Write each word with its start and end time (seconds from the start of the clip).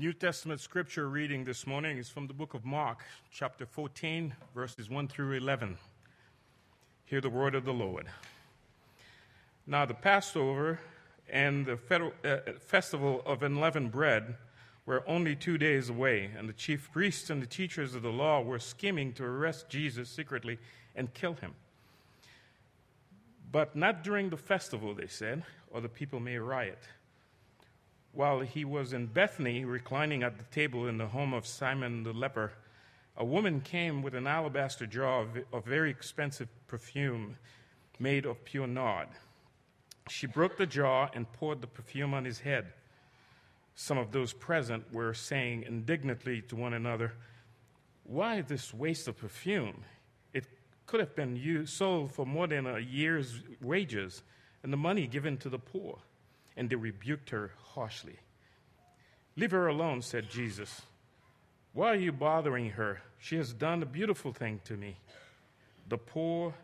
New 0.00 0.14
Testament 0.14 0.62
scripture 0.62 1.10
reading 1.10 1.44
this 1.44 1.66
morning 1.66 1.98
is 1.98 2.08
from 2.08 2.26
the 2.26 2.32
book 2.32 2.54
of 2.54 2.64
Mark, 2.64 3.00
chapter 3.30 3.66
14, 3.66 4.34
verses 4.54 4.88
1 4.88 5.08
through 5.08 5.32
11. 5.32 5.76
Hear 7.04 7.20
the 7.20 7.28
word 7.28 7.54
of 7.54 7.66
the 7.66 7.74
Lord. 7.74 8.06
Now, 9.66 9.84
the 9.84 9.92
Passover 9.92 10.80
and 11.30 11.66
the 11.66 11.76
federal, 11.76 12.14
uh, 12.24 12.38
festival 12.60 13.20
of 13.26 13.42
unleavened 13.42 13.92
bread 13.92 14.36
were 14.86 15.04
only 15.06 15.36
two 15.36 15.58
days 15.58 15.90
away, 15.90 16.30
and 16.34 16.48
the 16.48 16.54
chief 16.54 16.90
priests 16.90 17.28
and 17.28 17.42
the 17.42 17.46
teachers 17.46 17.94
of 17.94 18.00
the 18.00 18.08
law 18.08 18.40
were 18.40 18.58
scheming 18.58 19.12
to 19.12 19.24
arrest 19.24 19.68
Jesus 19.68 20.08
secretly 20.08 20.58
and 20.96 21.12
kill 21.12 21.34
him. 21.34 21.52
But 23.52 23.76
not 23.76 24.02
during 24.02 24.30
the 24.30 24.38
festival, 24.38 24.94
they 24.94 25.08
said, 25.08 25.44
or 25.70 25.82
the 25.82 25.90
people 25.90 26.20
may 26.20 26.38
riot 26.38 26.78
while 28.12 28.40
he 28.40 28.64
was 28.64 28.92
in 28.92 29.06
Bethany, 29.06 29.64
reclining 29.64 30.22
at 30.22 30.36
the 30.36 30.44
table 30.44 30.88
in 30.88 30.98
the 30.98 31.06
home 31.06 31.32
of 31.32 31.46
Simon 31.46 32.02
the 32.02 32.12
leper, 32.12 32.52
a 33.16 33.24
woman 33.24 33.60
came 33.60 34.02
with 34.02 34.14
an 34.14 34.26
alabaster 34.26 34.86
jar 34.86 35.26
of, 35.52 35.64
very 35.64 35.90
expensive 35.90 36.48
perfume 36.66 37.36
made 37.98 38.24
of 38.24 38.44
pure 38.44 38.66
nard. 38.66 39.08
She 40.08 40.26
broke 40.26 40.56
the 40.56 40.66
jar 40.66 41.10
and 41.14 41.30
poured 41.32 41.60
the 41.60 41.66
perfume 41.66 42.14
on 42.14 42.24
his 42.24 42.40
head. 42.40 42.72
Some 43.74 43.98
of 43.98 44.10
those 44.10 44.32
present 44.32 44.92
were 44.92 45.14
saying 45.14 45.64
indignantly 45.64 46.42
to 46.42 46.56
one 46.56 46.74
another, 46.74 47.12
Why 48.04 48.40
this 48.40 48.74
waste 48.74 49.06
of 49.06 49.16
perfume? 49.16 49.84
It 50.32 50.46
could 50.86 51.00
have 51.00 51.14
been 51.14 51.36
used, 51.36 51.72
sold 51.74 52.12
for 52.12 52.26
more 52.26 52.46
than 52.46 52.66
a 52.66 52.78
year's 52.78 53.40
wages 53.60 54.22
and 54.62 54.72
the 54.72 54.76
money 54.76 55.06
given 55.06 55.36
to 55.38 55.48
the 55.48 55.58
poor 55.58 55.98
and 56.56 56.68
they 56.68 56.76
rebuked 56.76 57.30
her 57.30 57.52
harshly. 57.74 58.16
Leave 59.36 59.50
her 59.52 59.68
alone, 59.68 60.02
said 60.02 60.28
Jesus. 60.28 60.82
Why 61.72 61.92
are 61.92 61.96
you 61.96 62.12
bothering 62.12 62.70
her? 62.70 63.00
She 63.18 63.36
has 63.36 63.52
done 63.52 63.82
a 63.82 63.86
beautiful 63.86 64.32
thing 64.32 64.60
to 64.64 64.76
me. 64.76 64.96
The 65.88 65.98
poor, 65.98 66.54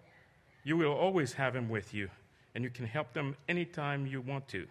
you 0.65 0.77
will 0.77 0.93
always 0.93 1.33
have 1.35 1.55
them 1.55 1.69
with 1.69 1.95
you, 1.95 2.11
and 2.55 2.65
you 2.65 2.71
can 2.71 2.87
help 2.87 3.13
them 3.13 3.37
anytime 3.49 4.07
you 4.07 4.21
want 4.21 4.49
to. 4.49 4.67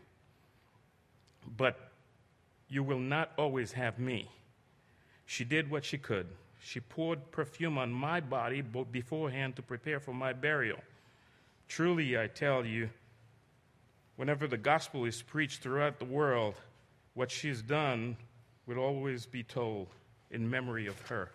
But 1.57 1.91
you 2.67 2.83
will 2.83 2.99
not 2.99 3.31
always 3.37 3.71
have 3.73 3.99
me. 3.99 4.29
She 5.25 5.43
did 5.43 5.69
what 5.69 5.85
she 5.85 5.97
could. 5.97 6.27
She 6.59 6.79
poured 6.79 7.31
perfume 7.31 7.77
on 7.77 7.91
my 7.91 8.19
body 8.19 8.61
beforehand 8.61 9.55
to 9.55 9.61
prepare 9.61 9.99
for 9.99 10.13
my 10.13 10.33
burial. 10.33 10.79
Truly, 11.67 12.17
I 12.17 12.27
tell 12.27 12.65
you, 12.65 12.89
whenever 14.15 14.47
the 14.47 14.57
gospel 14.57 15.05
is 15.05 15.21
preached 15.21 15.61
throughout 15.61 15.99
the 15.99 16.05
world, 16.05 16.55
what 17.13 17.31
she's 17.31 17.61
done 17.61 18.17
will 18.67 18.79
always 18.79 19.25
be 19.25 19.43
told 19.43 19.87
in 20.31 20.49
memory 20.49 20.87
of 20.87 20.99
her. 21.07 21.29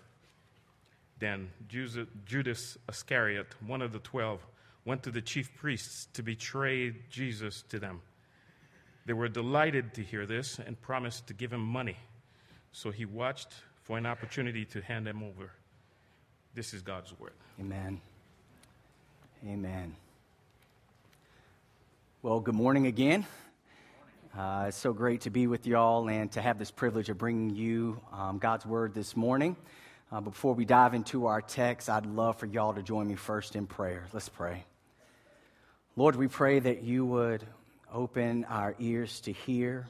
Then 1.19 1.51
Judas 1.69 2.79
Iscariot, 2.89 3.47
one 3.67 3.83
of 3.83 3.93
the 3.93 3.99
twelve, 3.99 4.41
went 4.85 5.03
to 5.03 5.11
the 5.11 5.21
chief 5.21 5.55
priests 5.57 6.09
to 6.15 6.23
betray 6.23 6.95
Jesus 7.11 7.63
to 7.69 7.79
them. 7.79 8.01
They 9.07 9.13
were 9.13 9.29
delighted 9.29 9.95
to 9.95 10.03
hear 10.03 10.27
this 10.27 10.59
and 10.59 10.81
promised 10.81 11.27
to 11.27 11.35
give 11.35 11.53
him 11.53 11.61
money. 11.61 11.97
So 12.73 12.91
he 12.91 13.05
watched 13.05 13.53
for 13.83 13.99
an 13.99 14.07
opportunity 14.07 14.65
to 14.67 14.81
hand 14.81 15.07
him 15.07 15.23
over. 15.23 15.51
This 16.55 16.73
is 16.75 16.83
God's 16.83 17.19
word. 17.19 17.33
Amen. 17.61 18.01
Amen. 19.47 19.95
Well, 22.23 22.41
good 22.41 22.55
morning 22.55 22.87
again. 22.87 23.25
Uh, 24.37 24.67
it's 24.69 24.77
so 24.77 24.93
great 24.93 25.23
to 25.23 25.31
be 25.31 25.47
with 25.47 25.67
y'all 25.67 26.07
and 26.11 26.31
to 26.33 26.43
have 26.43 26.59
this 26.59 26.71
privilege 26.71 27.09
of 27.09 27.17
bringing 27.17 27.49
you 27.49 27.99
um, 28.13 28.37
God's 28.37 28.67
word 28.67 28.93
this 28.93 29.17
morning. 29.17 29.57
Uh, 30.13 30.21
before 30.21 30.53
we 30.53 30.67
dive 30.67 30.93
into 30.93 31.25
our 31.25 31.41
text, 31.41 31.89
I'd 31.89 32.05
love 32.05 32.37
for 32.37 32.45
y'all 32.45 32.75
to 32.75 32.83
join 32.83 33.09
me 33.09 33.15
first 33.15 33.57
in 33.57 33.67
prayer. 33.67 34.05
Let's 34.13 34.29
pray. 34.29 34.67
Lord, 35.97 36.15
we 36.15 36.29
pray 36.29 36.59
that 36.59 36.83
you 36.83 37.07
would 37.07 37.43
open 37.91 38.45
our 38.45 38.77
ears 38.79 39.23
to 39.23 39.33
hear 39.33 39.89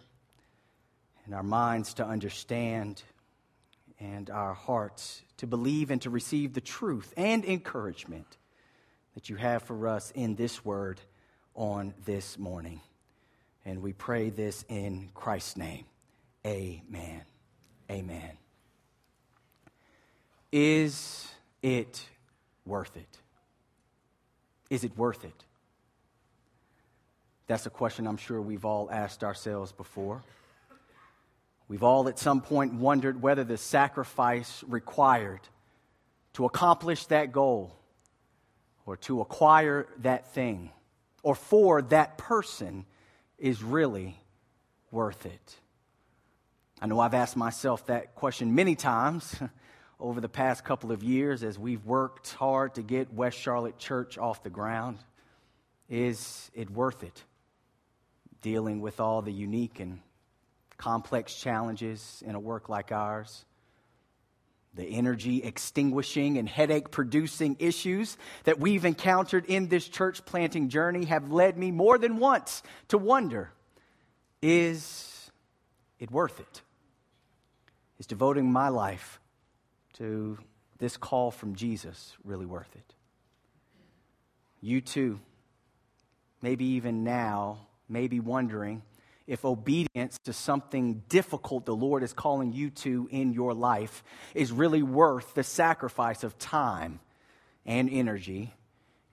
and 1.25 1.35
our 1.35 1.43
minds 1.43 1.95
to 1.95 2.07
understand 2.07 3.03
and 3.99 4.31
our 4.31 4.55
hearts 4.55 5.21
to 5.39 5.49
believe 5.49 5.91
and 5.91 6.01
to 6.03 6.11
receive 6.11 6.55
the 6.55 6.61
truth 6.61 7.13
and 7.17 7.45
encouragement 7.45 8.39
that 9.17 9.29
you 9.29 9.35
have 9.35 9.65
for 9.65 9.89
us 9.89 10.13
in 10.13 10.37
this 10.37 10.65
word 10.65 11.01
on 11.61 11.93
this 12.07 12.39
morning. 12.39 12.81
And 13.67 13.83
we 13.83 13.93
pray 13.93 14.31
this 14.31 14.65
in 14.71 15.11
Christ's 15.13 15.59
name. 15.59 15.85
Amen. 16.47 17.21
Amen. 17.91 18.31
Is 20.51 21.31
it 21.63 22.03
worth 22.65 22.97
it? 22.97 23.19
Is 24.71 24.85
it 24.85 24.97
worth 24.97 25.23
it? 25.23 25.45
That's 27.47 27.67
a 27.67 27.71
question 27.71 28.07
I'm 28.07 28.17
sure 28.17 28.41
we've 28.41 28.65
all 28.65 28.89
asked 28.91 29.23
ourselves 29.23 29.71
before. 29.71 30.23
We've 31.69 31.83
all 31.83 32.09
at 32.09 32.19
some 32.19 32.41
point 32.41 32.73
wondered 32.73 33.21
whether 33.21 33.45
the 33.45 33.59
sacrifice 33.59 34.65
required 34.67 35.41
to 36.33 36.47
accomplish 36.47 37.05
that 37.07 37.33
goal 37.33 37.77
or 38.87 38.97
to 38.97 39.21
acquire 39.21 39.87
that 39.99 40.33
thing 40.33 40.71
or 41.23 41.35
for 41.35 41.83
that 41.83 42.19
person 42.19 42.85
is 43.39 43.63
really 43.63 44.17
worth 44.91 45.27
it? 45.27 45.57
I 46.81 46.87
know 46.87 46.99
I've 47.01 47.15
asked 47.15 47.37
myself 47.37 47.87
that 47.87 48.15
question 48.15 48.55
many 48.55 48.75
times 48.75 49.35
over 50.01 50.21
the 50.21 50.29
past 50.29 50.65
couple 50.65 50.93
of 50.93 51.03
years 51.03 51.43
as 51.43 51.59
we've 51.59 51.85
worked 51.85 52.33
hard 52.35 52.75
to 52.77 52.83
get 52.83 53.13
West 53.13 53.39
Charlotte 53.39 53.79
Church 53.79 54.17
off 54.17 54.43
the 54.43 54.51
ground. 54.51 54.99
Is 55.89 56.51
it 56.55 56.71
worth 56.71 57.03
it? 57.03 57.25
Dealing 58.41 58.81
with 58.81 59.01
all 59.01 59.21
the 59.21 59.33
unique 59.33 59.81
and 59.81 60.01
complex 60.79 61.35
challenges 61.35 62.23
in 62.27 62.35
a 62.35 62.41
work 62.41 62.71
like 62.71 62.91
ours 62.93 63.45
the 64.75 64.85
energy 64.85 65.43
extinguishing 65.43 66.39
and 66.39 66.49
headache 66.49 66.91
producing 66.91 67.57
issues 67.59 68.17
that 68.45 68.61
we've 68.61 68.85
encountered 68.85 69.45
in 69.47 69.69
this 69.69 69.89
church 69.89 70.25
planting 70.25 70.69
journey 70.69 71.07
have 71.07 71.33
led 71.33 71.59
me 71.59 71.71
more 71.71 71.99
than 71.99 72.19
once 72.19 72.63
to 72.89 72.99
wonder 72.99 73.51
is 74.43 75.31
it 75.99 76.11
worth 76.11 76.41
it? 76.41 76.63
Is 77.99 78.07
devoting 78.07 78.51
my 78.51 78.69
life 78.69 79.21
to 79.95 80.39
this 80.79 80.97
call 80.97 81.31
from 81.31 81.55
Jesus 81.55 82.17
really 82.25 82.47
worth 82.47 82.75
it? 82.75 82.95
You 84.63 84.81
too, 84.81 85.21
maybe 86.41 86.65
even 86.65 87.05
now, 87.05 87.67
may 87.89 88.09
be 88.09 88.21
wondering 88.21 88.83
if 89.31 89.45
obedience 89.45 90.19
to 90.25 90.33
something 90.33 91.05
difficult 91.09 91.65
the 91.65 91.75
Lord 91.75 92.03
is 92.03 92.13
calling 92.13 92.53
you 92.53 92.69
to 92.71 93.09
in 93.13 93.33
your 93.33 93.55
life 93.55 94.03
is 94.35 94.51
really 94.51 94.83
worth 94.83 95.35
the 95.35 95.45
sacrifice 95.45 96.25
of 96.25 96.37
time 96.37 96.99
and 97.65 97.89
energy 97.89 98.53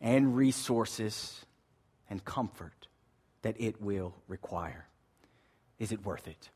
and 0.01 0.35
resources 0.35 1.45
and 2.09 2.25
comfort 2.25 2.87
that 3.43 3.61
it 3.61 3.79
will 3.79 4.15
require. 4.27 4.87
Is 5.77 5.91
it 5.91 6.03
worth 6.03 6.27
it? 6.27 6.49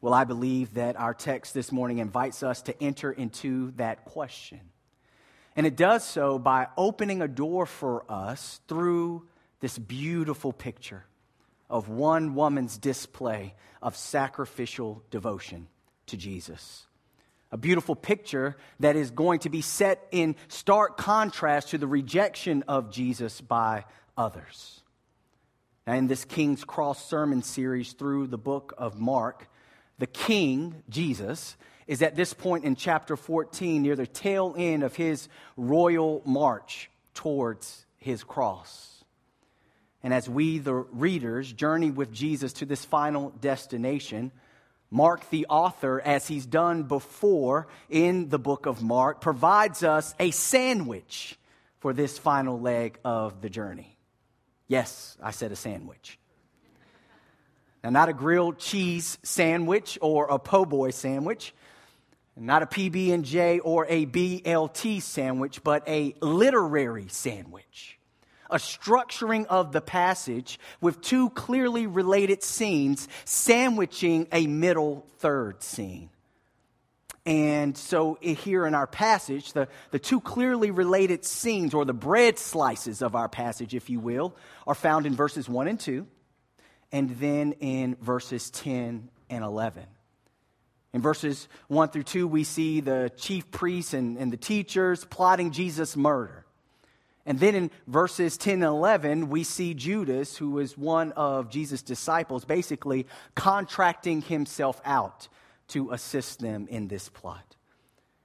Well, 0.00 0.14
I 0.14 0.22
believe 0.22 0.74
that 0.74 0.94
our 0.94 1.14
text 1.14 1.52
this 1.52 1.72
morning 1.72 1.98
invites 1.98 2.44
us 2.44 2.62
to 2.62 2.80
enter 2.80 3.10
into 3.10 3.72
that 3.72 4.04
question. 4.04 4.60
And 5.56 5.66
it 5.66 5.74
does 5.74 6.04
so 6.04 6.38
by 6.38 6.68
opening 6.76 7.22
a 7.22 7.28
door 7.28 7.66
for 7.66 8.04
us 8.08 8.60
through 8.68 9.26
this 9.58 9.76
beautiful 9.76 10.52
picture 10.52 11.06
of 11.70 11.88
one 11.88 12.34
woman's 12.34 12.76
display 12.76 13.54
of 13.80 13.96
sacrificial 13.96 15.02
devotion 15.10 15.68
to 16.06 16.16
Jesus. 16.16 16.86
A 17.52 17.56
beautiful 17.56 17.96
picture 17.96 18.56
that 18.80 18.96
is 18.96 19.10
going 19.10 19.40
to 19.40 19.48
be 19.48 19.62
set 19.62 20.06
in 20.10 20.36
stark 20.48 20.98
contrast 20.98 21.70
to 21.70 21.78
the 21.78 21.86
rejection 21.86 22.62
of 22.68 22.92
Jesus 22.92 23.40
by 23.40 23.84
others. 24.16 24.82
Now, 25.86 25.94
in 25.94 26.06
this 26.06 26.24
King's 26.24 26.64
Cross 26.64 27.08
sermon 27.08 27.42
series 27.42 27.92
through 27.94 28.28
the 28.28 28.38
book 28.38 28.74
of 28.76 29.00
Mark, 29.00 29.48
the 29.98 30.06
King, 30.06 30.82
Jesus, 30.88 31.56
is 31.86 32.02
at 32.02 32.14
this 32.14 32.32
point 32.32 32.64
in 32.64 32.76
chapter 32.76 33.16
14 33.16 33.82
near 33.82 33.96
the 33.96 34.06
tail 34.06 34.54
end 34.56 34.84
of 34.84 34.94
his 34.94 35.28
royal 35.56 36.22
march 36.24 36.90
towards 37.14 37.84
his 37.96 38.22
cross. 38.22 38.99
And 40.02 40.14
as 40.14 40.28
we, 40.28 40.58
the 40.58 40.74
readers, 40.74 41.52
journey 41.52 41.90
with 41.90 42.12
Jesus 42.12 42.54
to 42.54 42.66
this 42.66 42.84
final 42.84 43.30
destination, 43.40 44.32
Mark, 44.90 45.28
the 45.30 45.46
author, 45.46 46.00
as 46.00 46.26
he's 46.26 46.46
done 46.46 46.84
before 46.84 47.68
in 47.88 48.28
the 48.28 48.38
book 48.38 48.66
of 48.66 48.82
Mark, 48.82 49.20
provides 49.20 49.84
us 49.84 50.14
a 50.18 50.30
sandwich 50.32 51.38
for 51.78 51.92
this 51.92 52.18
final 52.18 52.60
leg 52.60 52.98
of 53.04 53.40
the 53.40 53.48
journey. 53.48 53.96
Yes, 54.66 55.16
I 55.22 55.30
said 55.30 55.52
a 55.52 55.56
sandwich. 55.56 56.18
Now, 57.84 57.90
not 57.90 58.08
a 58.08 58.12
grilled 58.12 58.58
cheese 58.58 59.18
sandwich 59.22 59.96
or 60.00 60.26
a 60.26 60.38
po' 60.38 60.64
boy 60.64 60.90
sandwich, 60.90 61.54
not 62.36 62.62
a 62.62 62.66
PB&J 62.66 63.60
or 63.60 63.86
a 63.88 64.06
BLT 64.06 65.00
sandwich, 65.02 65.62
but 65.62 65.88
a 65.88 66.14
literary 66.20 67.08
sandwich. 67.08 67.98
A 68.50 68.56
structuring 68.56 69.46
of 69.46 69.72
the 69.72 69.80
passage 69.80 70.58
with 70.80 71.00
two 71.00 71.30
clearly 71.30 71.86
related 71.86 72.42
scenes 72.42 73.08
sandwiching 73.24 74.26
a 74.32 74.46
middle 74.46 75.06
third 75.18 75.62
scene. 75.62 76.10
And 77.26 77.76
so, 77.76 78.18
eh, 78.22 78.34
here 78.34 78.66
in 78.66 78.74
our 78.74 78.86
passage, 78.86 79.52
the, 79.52 79.68
the 79.90 79.98
two 79.98 80.20
clearly 80.20 80.70
related 80.70 81.24
scenes, 81.24 81.74
or 81.74 81.84
the 81.84 81.92
bread 81.92 82.38
slices 82.38 83.02
of 83.02 83.14
our 83.14 83.28
passage, 83.28 83.74
if 83.74 83.90
you 83.90 84.00
will, 84.00 84.34
are 84.66 84.74
found 84.74 85.06
in 85.06 85.14
verses 85.14 85.48
1 85.48 85.68
and 85.68 85.78
2, 85.78 86.06
and 86.92 87.10
then 87.18 87.52
in 87.60 87.94
verses 88.00 88.50
10 88.50 89.10
and 89.28 89.44
11. 89.44 89.84
In 90.92 91.02
verses 91.02 91.46
1 91.68 91.90
through 91.90 92.02
2, 92.04 92.26
we 92.26 92.42
see 92.42 92.80
the 92.80 93.12
chief 93.16 93.50
priests 93.50 93.94
and, 93.94 94.16
and 94.16 94.32
the 94.32 94.36
teachers 94.36 95.04
plotting 95.04 95.52
Jesus' 95.52 95.96
murder. 95.96 96.44
And 97.30 97.38
then 97.38 97.54
in 97.54 97.70
verses 97.86 98.36
10 98.36 98.54
and 98.54 98.64
11, 98.64 99.28
we 99.28 99.44
see 99.44 99.72
Judas, 99.72 100.36
who 100.36 100.50
was 100.50 100.76
one 100.76 101.12
of 101.12 101.48
Jesus' 101.48 101.80
disciples, 101.80 102.44
basically 102.44 103.06
contracting 103.36 104.20
himself 104.20 104.80
out 104.84 105.28
to 105.68 105.92
assist 105.92 106.40
them 106.40 106.66
in 106.68 106.88
this 106.88 107.08
plot. 107.08 107.54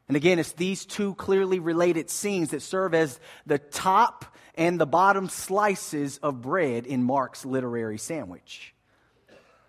And 0.08 0.18
again, 0.18 0.40
it's 0.40 0.54
these 0.54 0.88
two 0.88 1.14
clearly 1.14 1.60
related 1.60 2.10
scenes 2.10 2.50
that 2.50 2.64
serve 2.64 2.96
as 2.96 3.20
the 3.46 3.60
top 3.60 4.26
and 4.56 4.82
the 4.82 4.88
bottom 4.88 5.30
slices 5.30 6.18
of 6.24 6.42
bread 6.42 6.88
in 6.88 7.04
Mark's 7.04 7.46
literary 7.46 8.00
sandwich. 8.00 8.74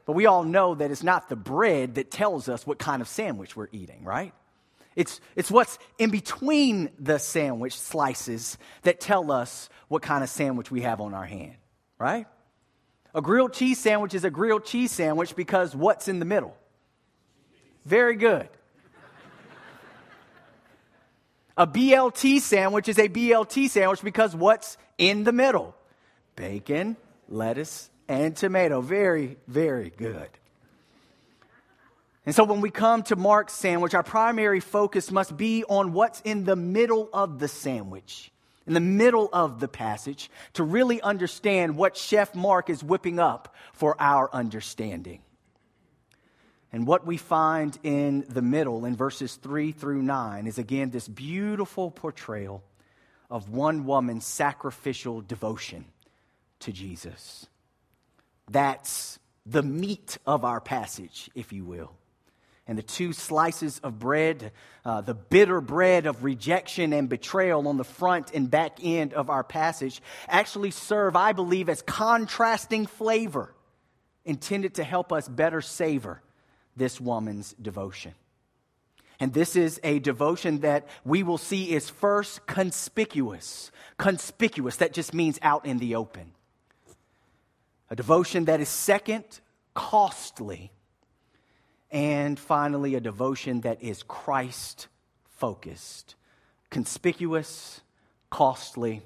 But 0.06 0.12
we 0.12 0.24
all 0.24 0.44
know 0.44 0.74
that 0.76 0.90
it's 0.90 1.02
not 1.02 1.28
the 1.28 1.36
bread 1.36 1.96
that 1.96 2.10
tells 2.10 2.48
us 2.48 2.66
what 2.66 2.78
kind 2.78 3.02
of 3.02 3.08
sandwich 3.08 3.54
we're 3.54 3.68
eating, 3.70 4.02
right? 4.02 4.32
It's, 4.96 5.20
it's 5.36 5.50
what's 5.50 5.78
in 5.98 6.10
between 6.10 6.90
the 6.98 7.18
sandwich 7.18 7.78
slices 7.78 8.56
that 8.82 8.98
tell 8.98 9.30
us 9.30 9.68
what 9.88 10.02
kind 10.02 10.24
of 10.24 10.30
sandwich 10.30 10.70
we 10.70 10.80
have 10.80 11.00
on 11.00 11.12
our 11.12 11.26
hand, 11.26 11.56
right? 11.98 12.26
A 13.14 13.20
grilled 13.20 13.52
cheese 13.52 13.78
sandwich 13.78 14.14
is 14.14 14.24
a 14.24 14.30
grilled 14.30 14.64
cheese 14.64 14.90
sandwich 14.90 15.36
because 15.36 15.76
what's 15.76 16.08
in 16.08 16.18
the 16.18 16.24
middle? 16.24 16.56
Very 17.84 18.16
good. 18.16 18.48
A 21.58 21.66
BLT 21.66 22.40
sandwich 22.40 22.88
is 22.88 22.98
a 22.98 23.08
BLT 23.08 23.70
sandwich 23.70 24.02
because 24.02 24.36
what's 24.36 24.76
in 24.98 25.24
the 25.24 25.32
middle? 25.32 25.74
Bacon, 26.34 26.96
lettuce, 27.28 27.88
and 28.08 28.36
tomato. 28.36 28.82
Very, 28.82 29.38
very 29.48 29.90
good. 29.90 30.28
And 32.26 32.34
so 32.34 32.42
when 32.42 32.60
we 32.60 32.70
come 32.70 33.04
to 33.04 33.16
Mark's 33.16 33.52
sandwich, 33.52 33.94
our 33.94 34.02
primary 34.02 34.58
focus 34.58 35.12
must 35.12 35.36
be 35.36 35.64
on 35.64 35.92
what's 35.92 36.20
in 36.22 36.44
the 36.44 36.56
middle 36.56 37.08
of 37.12 37.38
the 37.38 37.46
sandwich, 37.46 38.32
in 38.66 38.74
the 38.74 38.80
middle 38.80 39.28
of 39.32 39.60
the 39.60 39.68
passage, 39.68 40.28
to 40.54 40.64
really 40.64 41.00
understand 41.00 41.76
what 41.76 41.96
Chef 41.96 42.34
Mark 42.34 42.68
is 42.68 42.82
whipping 42.82 43.20
up 43.20 43.54
for 43.72 43.94
our 44.00 44.28
understanding. 44.32 45.20
And 46.72 46.84
what 46.84 47.06
we 47.06 47.16
find 47.16 47.78
in 47.84 48.24
the 48.28 48.42
middle, 48.42 48.84
in 48.84 48.96
verses 48.96 49.36
3 49.36 49.70
through 49.70 50.02
9, 50.02 50.48
is 50.48 50.58
again 50.58 50.90
this 50.90 51.06
beautiful 51.06 51.92
portrayal 51.92 52.64
of 53.30 53.50
one 53.50 53.86
woman's 53.86 54.26
sacrificial 54.26 55.20
devotion 55.20 55.84
to 56.58 56.72
Jesus. 56.72 57.46
That's 58.50 59.20
the 59.46 59.62
meat 59.62 60.18
of 60.26 60.44
our 60.44 60.60
passage, 60.60 61.30
if 61.36 61.52
you 61.52 61.64
will. 61.64 61.92
And 62.68 62.76
the 62.76 62.82
two 62.82 63.12
slices 63.12 63.78
of 63.80 63.98
bread, 63.98 64.50
uh, 64.84 65.00
the 65.00 65.14
bitter 65.14 65.60
bread 65.60 66.06
of 66.06 66.24
rejection 66.24 66.92
and 66.92 67.08
betrayal 67.08 67.68
on 67.68 67.76
the 67.76 67.84
front 67.84 68.32
and 68.34 68.50
back 68.50 68.78
end 68.82 69.14
of 69.14 69.30
our 69.30 69.44
passage, 69.44 70.02
actually 70.26 70.72
serve, 70.72 71.14
I 71.14 71.32
believe, 71.32 71.68
as 71.68 71.82
contrasting 71.82 72.86
flavor 72.86 73.54
intended 74.24 74.74
to 74.74 74.84
help 74.84 75.12
us 75.12 75.28
better 75.28 75.60
savor 75.60 76.22
this 76.76 77.00
woman's 77.00 77.54
devotion. 77.54 78.14
And 79.18 79.32
this 79.32 79.56
is 79.56 79.80
a 79.82 79.98
devotion 79.98 80.60
that 80.60 80.86
we 81.04 81.22
will 81.22 81.38
see 81.38 81.72
is 81.72 81.88
first 81.88 82.46
conspicuous. 82.46 83.70
Conspicuous, 83.96 84.76
that 84.76 84.92
just 84.92 85.14
means 85.14 85.38
out 85.40 85.64
in 85.64 85.78
the 85.78 85.94
open. 85.94 86.32
A 87.88 87.96
devotion 87.96 88.46
that 88.46 88.60
is 88.60 88.68
second, 88.68 89.24
costly. 89.72 90.72
And 91.90 92.38
finally, 92.38 92.94
a 92.94 93.00
devotion 93.00 93.60
that 93.62 93.82
is 93.82 94.02
Christ 94.02 94.88
focused. 95.28 96.14
Conspicuous, 96.70 97.80
costly, 98.30 99.02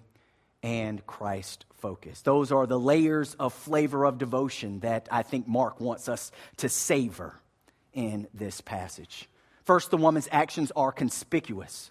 and 0.62 1.06
Christ 1.06 1.64
focused. 1.78 2.24
Those 2.24 2.52
are 2.52 2.66
the 2.66 2.78
layers 2.78 3.34
of 3.34 3.52
flavor 3.52 4.04
of 4.04 4.18
devotion 4.18 4.80
that 4.80 5.08
I 5.10 5.22
think 5.22 5.46
Mark 5.46 5.80
wants 5.80 6.08
us 6.08 6.32
to 6.58 6.68
savor 6.68 7.34
in 7.92 8.26
this 8.34 8.60
passage. 8.60 9.28
First, 9.64 9.90
the 9.90 9.96
woman's 9.96 10.28
actions 10.30 10.72
are 10.74 10.92
conspicuous. 10.92 11.90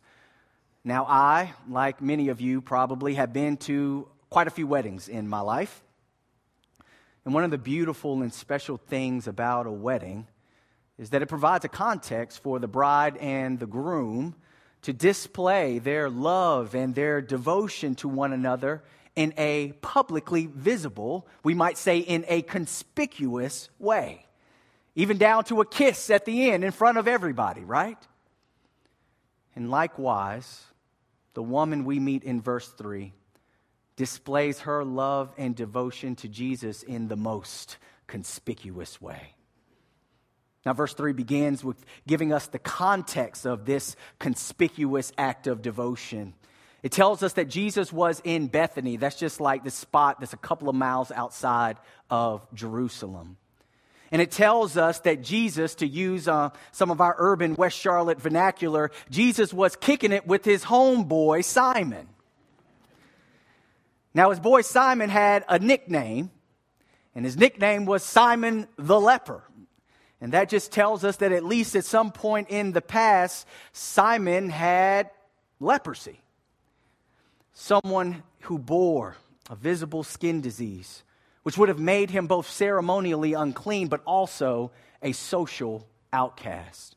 Now, 0.84 1.06
I, 1.06 1.54
like 1.70 2.02
many 2.02 2.30
of 2.30 2.42
you, 2.42 2.62
probably 2.62 3.16
have 3.16 3.34
been 3.34 3.58
to 3.58 4.08
quite 4.30 4.48
a 4.48 4.52
few 4.52 4.68
weddings 4.68 5.08
in 5.08 5.28
my 5.28 5.42
life. 5.42 5.84
And 7.26 7.34
one 7.34 7.44
of 7.44 7.52
the 7.52 7.58
beautiful 7.58 8.22
and 8.22 8.34
special 8.34 8.78
things 8.78 9.28
about 9.28 9.68
a 9.68 9.72
wedding 9.72 10.28
is 11.00 11.10
that 11.10 11.24
it 11.24 11.28
provides 11.28 11.66
a 11.66 11.70
context 11.70 12.44
for 12.44 12.60
the 12.60 12.68
bride 12.68 13.18
and 13.18 13.60
the 13.60 13.66
groom 13.66 14.36
to 14.84 14.94
display 14.94 15.80
their 15.80 16.10
love 16.10 16.76
and 16.76 16.94
their 16.94 17.22
devotion 17.22 17.96
to 17.96 18.08
one 18.08 18.34
another 18.34 18.84
in 19.16 19.34
a 19.38 19.72
publicly 19.82 20.46
visible, 20.46 21.28
we 21.44 21.56
might 21.56 21.78
say 21.78 21.98
in 21.98 22.24
a 22.28 22.44
conspicuous 22.44 23.70
way 23.80 24.26
even 25.00 25.18
down 25.18 25.46
to 25.46 25.62
a 25.62 25.66
kiss 25.66 26.10
at 26.10 26.26
the 26.26 26.52
end 26.52 26.62
in 26.62 26.72
front 26.72 26.98
of 26.98 27.08
everybody, 27.08 27.64
right? 27.64 27.98
And 29.56 29.72
likewise, 29.72 30.66
the 31.36 31.42
woman 31.42 31.86
we 31.86 32.00
meet 32.00 32.24
in 32.24 32.42
verse 32.42 32.68
3 32.68 33.14
displays 33.96 34.60
her 34.60 34.84
love 34.84 35.34
and 35.38 35.56
devotion 35.56 36.18
to 36.18 36.28
Jesus 36.28 36.84
in 36.84 37.08
the 37.08 37.16
most 37.16 37.78
conspicuous 38.08 39.02
way. 39.02 39.36
Now, 40.66 40.74
verse 40.74 40.94
3 40.94 41.14
begins 41.14 41.64
with 41.64 41.78
giving 42.06 42.34
us 42.34 42.48
the 42.48 42.60
context 42.60 43.46
of 43.46 43.66
this 43.66 43.96
conspicuous 44.20 45.12
act 45.18 45.48
of 45.48 45.62
devotion. 45.62 46.34
It 46.84 46.92
tells 46.92 47.24
us 47.24 47.34
that 47.34 47.50
Jesus 47.50 47.92
was 47.92 48.22
in 48.24 48.48
Bethany. 48.48 48.98
That's 48.98 49.18
just 49.18 49.42
like 49.42 49.64
the 49.64 49.72
spot 49.72 50.20
that's 50.20 50.34
a 50.34 50.38
couple 50.38 50.70
of 50.70 50.76
miles 50.76 51.12
outside 51.12 51.78
of 52.10 52.46
Jerusalem. 52.54 53.38
And 54.12 54.22
it 54.22 54.32
tells 54.32 54.76
us 54.76 55.00
that 55.02 55.22
Jesus, 55.22 55.76
to 55.76 55.88
use 55.88 56.28
uh, 56.28 56.50
some 56.72 56.90
of 56.90 57.00
our 57.00 57.16
urban 57.18 57.56
West 57.56 57.78
Charlotte 57.78 58.20
vernacular, 58.20 58.92
Jesus 59.10 59.54
was 59.54 59.76
kicking 59.76 60.12
it 60.12 60.26
with 60.26 60.46
his 60.46 60.64
homeboy, 60.66 61.44
Simon. 61.46 62.08
Now, 64.14 64.32
his 64.32 64.40
boy 64.40 64.62
Simon 64.62 65.10
had 65.10 65.46
a 65.48 65.60
nickname, 65.60 66.32
and 67.14 67.24
his 67.24 67.38
nickname 67.38 67.86
was 67.86 68.04
Simon 68.04 68.68
the 68.78 69.00
Leper. 69.00 69.44
And 70.22 70.34
that 70.34 70.50
just 70.50 70.72
tells 70.72 71.04
us 71.04 71.18
that 71.18 71.32
at 71.32 71.46
least 71.46 71.76
at 71.76 71.86
some 71.86 72.12
point 72.12 72.50
in 72.50 72.74
the 72.74 72.82
past, 72.82 73.48
Simon 73.72 74.50
had 74.50 75.10
leprosy. 75.60 76.20
Someone 77.54 78.24
who 78.42 78.60
bore 78.60 79.16
a 79.50 79.56
visible 79.56 80.04
skin 80.04 80.42
disease 80.42 81.04
which 81.44 81.58
would 81.58 81.70
have 81.70 81.80
made 81.80 82.12
him 82.12 82.28
both 82.28 82.50
ceremonially 82.50 83.34
unclean 83.34 83.88
but 83.88 84.04
also 84.06 84.72
a 85.02 85.12
social 85.14 85.88
outcast. 86.12 86.96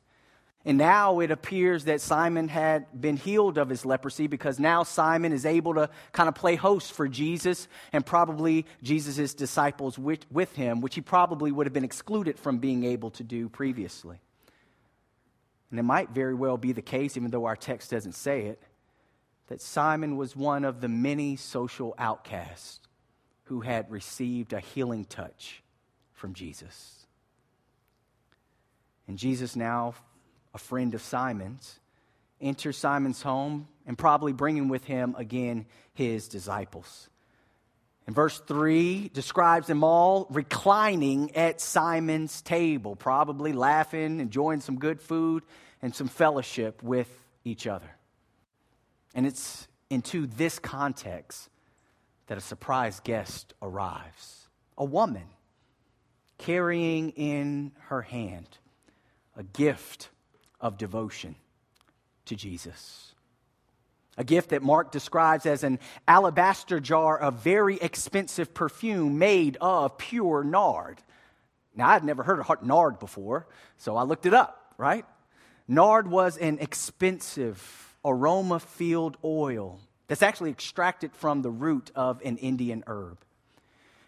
And 0.64 0.78
now 0.78 1.19
it 1.19 1.33
appears 1.33 1.85
that 1.87 2.00
Simon 2.00 2.47
had 2.47 2.87
been 3.00 3.16
healed 3.16 3.59
of 3.59 3.69
his 3.69 3.85
leprosy 3.85 4.28
because 4.28 4.61
now 4.61 4.85
Simon 4.85 5.33
is 5.33 5.45
able 5.45 5.75
to 5.75 5.90
kind 6.12 6.28
of 6.28 6.37
play 6.37 6.54
host 6.54 6.92
for 6.92 7.09
Jesus 7.09 7.66
and 7.92 8.07
probably 8.07 8.66
Jesus' 8.81 9.35
disciples 9.35 9.99
with, 9.99 10.25
with 10.31 10.54
him, 10.54 10.81
which 10.81 10.95
he 10.95 11.00
probably 11.00 11.50
would 11.50 11.66
have 11.66 11.73
been 11.73 11.85
excluded 11.85 12.38
from 12.38 12.59
being 12.59 12.85
able 12.85 13.11
to 13.12 13.25
do 13.25 13.49
previously. 13.49 14.19
And 15.71 15.81
it 15.81 15.85
might 15.85 16.11
very 16.11 16.35
well 16.35 16.57
be 16.57 16.71
the 16.73 16.83
case, 16.83 17.16
even 17.16 17.31
though 17.31 17.47
our 17.47 17.57
text 17.57 17.90
doesn't 17.90 18.14
say 18.14 18.42
it, 18.42 18.62
that 19.49 19.61
Simon 19.61 20.16
was 20.16 20.37
one 20.37 20.64
of 20.64 20.81
the 20.81 20.88
many 20.88 21.35
social 21.35 21.95
outcasts 21.99 22.78
who 23.45 23.62
had 23.62 23.90
received 23.90 24.52
a 24.52 24.61
healing 24.61 25.04
touch 25.04 25.62
from 26.12 26.35
Jesus. 26.35 27.07
And 29.09 29.19
Jesus, 29.19 29.57
now 29.57 29.95
a 30.54 30.59
friend 30.59 30.94
of 30.94 31.02
Simon's, 31.02 31.78
enters 32.40 32.76
Simon's 32.76 33.23
home 33.23 33.68
and 33.87 33.97
probably 33.97 34.32
bringing 34.32 34.68
with 34.68 34.85
him 34.85 35.14
again 35.16 35.66
his 35.94 36.28
disciples. 36.28 37.09
And 38.06 38.16
verse 38.16 38.40
3 38.40 39.11
describes 39.14 39.68
them 39.68 39.85
all 39.85 40.26
reclining 40.30 41.37
at 41.37 41.61
Simon's 41.61 42.42
table, 42.42 42.97
probably 42.97 43.52
laughing, 43.52 44.18
enjoying 44.18 44.61
some 44.61 44.78
good 44.78 45.00
food 45.00 45.44
and 45.80 45.94
some 45.94 46.09
fellowship 46.09 46.82
with 46.82 47.09
each 47.44 47.66
other. 47.66 47.90
And 49.14 49.26
it's 49.26 49.68
into 49.88 50.26
this 50.26 50.59
context 50.59 51.49
that 52.26 52.38
a 52.38 52.40
surprise 52.40 53.00
guest 53.04 53.54
arrives 53.62 54.49
a 54.78 54.85
woman 54.85 55.25
carrying 56.38 57.11
in 57.11 57.73
her 57.88 58.02
hand 58.02 58.59
a 59.37 59.42
gift 59.42 60.09
of 60.62 60.78
devotion 60.78 61.35
to 62.26 62.37
Jesus. 62.37 63.12
A 64.16 64.25
gift 64.25 64.50
that 64.50 64.62
Mark 64.62 64.92
describes 64.92 65.45
as 65.47 65.64
an 65.64 65.78
alabaster 66.07 66.81
jar 66.81 67.19
of 67.19 67.42
very 67.42 67.76
expensive 67.76 68.54
perfume 68.54 69.19
made 69.19 69.57
of 69.61 69.99
pure 69.99 70.45
nard. 70.45 71.02
Now, 71.75 71.88
I'd 71.88 72.04
never 72.04 72.23
heard 72.23 72.38
of 72.38 72.62
nard 72.62 72.99
before, 72.99 73.47
so 73.78 73.97
I 73.97 74.02
looked 74.02 74.26
it 74.26 74.35
up, 74.35 74.75
right? 74.76 75.07
Nard 75.66 76.09
was 76.09 76.37
an 76.37 76.59
expensive 76.59 77.97
aroma 78.04 78.61
filled 78.61 79.16
oil 79.25 79.81
that's 80.09 80.23
actually 80.23 80.50
extracted 80.50 81.14
from 81.14 81.40
the 81.40 81.50
root 81.50 81.90
of 81.95 82.21
an 82.23 82.37
Indian 82.37 82.85
herb. 82.87 83.19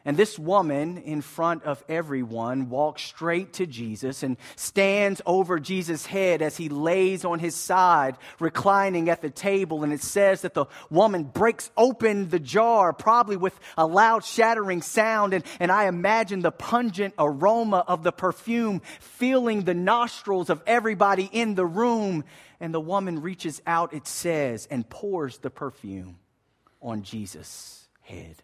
And 0.07 0.19
this 0.19 0.39
woman, 0.39 0.99
in 0.99 1.23
front 1.23 1.63
of 1.65 1.83
everyone, 1.89 2.69
walks 2.69 3.03
straight 3.03 3.55
to 3.55 3.67
Jesus 3.67 4.23
and 4.23 4.37
stands 4.55 5.23
over 5.25 5.59
Jesus' 5.59 6.05
head 6.05 6.43
as 6.43 6.59
he 6.59 6.69
lays 6.69 7.25
on 7.25 7.39
his 7.39 7.55
side, 7.55 8.19
reclining 8.39 9.09
at 9.09 9.23
the 9.23 9.31
table. 9.31 9.83
And 9.83 9.95
it 9.95 10.03
says 10.03 10.43
that 10.43 10.53
the 10.53 10.67
woman 10.91 11.25
breaks 11.25 11.71
open 11.75 12.29
the 12.29 12.39
jar, 12.39 12.93
probably 12.93 13.39
with 13.39 13.59
a 13.79 13.87
loud 13.87 14.25
shattering 14.25 14.83
sound. 14.83 15.33
And, 15.33 15.43
and 15.59 15.73
I 15.73 15.87
imagine 15.87 16.41
the 16.41 16.53
pungent 16.53 17.15
aroma 17.19 17.83
of 17.89 18.03
the 18.03 18.13
perfume 18.13 18.83
filling 19.01 19.63
the 19.63 19.73
nostrils 19.73 20.51
of 20.51 20.63
everybody 20.67 21.31
in 21.33 21.55
the 21.55 21.67
room. 21.67 22.25
And 22.61 22.75
the 22.75 22.81
woman 22.81 23.23
reaches 23.23 23.63
out, 23.67 23.95
it 23.95 24.07
says, 24.07 24.69
and 24.71 24.87
pours 24.87 25.39
the 25.39 25.51
perfume 25.51 26.19
on 26.83 27.05
Jesus' 27.05 27.89
head. 28.03 28.37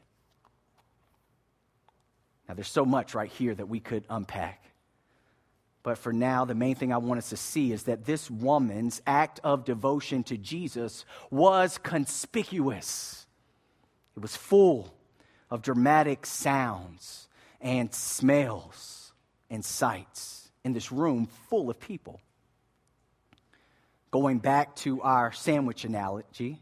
Now, 2.51 2.55
there's 2.55 2.67
so 2.67 2.85
much 2.85 3.15
right 3.15 3.31
here 3.31 3.55
that 3.55 3.69
we 3.69 3.79
could 3.79 4.05
unpack. 4.11 4.65
But 5.85 5.99
for 5.99 6.13
now, 6.13 6.45
the 6.45 6.57
main 6.57 6.75
thing 6.75 6.93
I 6.93 6.97
want 6.97 7.19
us 7.19 7.29
to 7.29 7.37
see 7.37 7.71
is 7.71 7.85
that 7.85 8.07
this 8.07 8.29
woman's 8.29 9.01
act 9.07 9.39
of 9.45 9.65
devotion 9.65 10.25
to 10.25 10.37
Jesus 10.37 11.05
was 11.31 11.79
conspicuous. 11.79 13.25
It 14.17 14.21
was 14.21 14.35
full 14.35 14.93
of 15.49 15.63
dramatic 15.63 16.27
sounds 16.27 17.29
and 17.61 17.95
smells 17.95 19.13
and 19.49 19.65
sights 19.65 20.51
in 20.65 20.73
this 20.73 20.91
room 20.91 21.29
full 21.49 21.71
of 21.71 21.79
people. 21.79 22.21
Going 24.11 24.41
back 24.41 24.75
to 24.79 25.03
our 25.03 25.31
sandwich 25.31 25.85
analogy, 25.85 26.59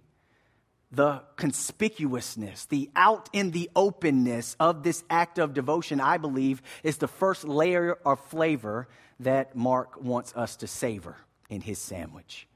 the 0.90 1.22
conspicuousness, 1.36 2.66
the 2.66 2.90
out 2.96 3.28
in 3.32 3.50
the 3.50 3.70
openness 3.76 4.56
of 4.58 4.82
this 4.82 5.04
act 5.10 5.38
of 5.38 5.52
devotion, 5.52 6.00
I 6.00 6.16
believe, 6.16 6.62
is 6.82 6.96
the 6.96 7.08
first 7.08 7.44
layer 7.44 7.98
of 8.06 8.20
flavor 8.26 8.88
that 9.20 9.54
Mark 9.54 10.00
wants 10.00 10.34
us 10.34 10.56
to 10.56 10.66
savor 10.66 11.16
in 11.50 11.60
his 11.60 11.78
sandwich. 11.78 12.46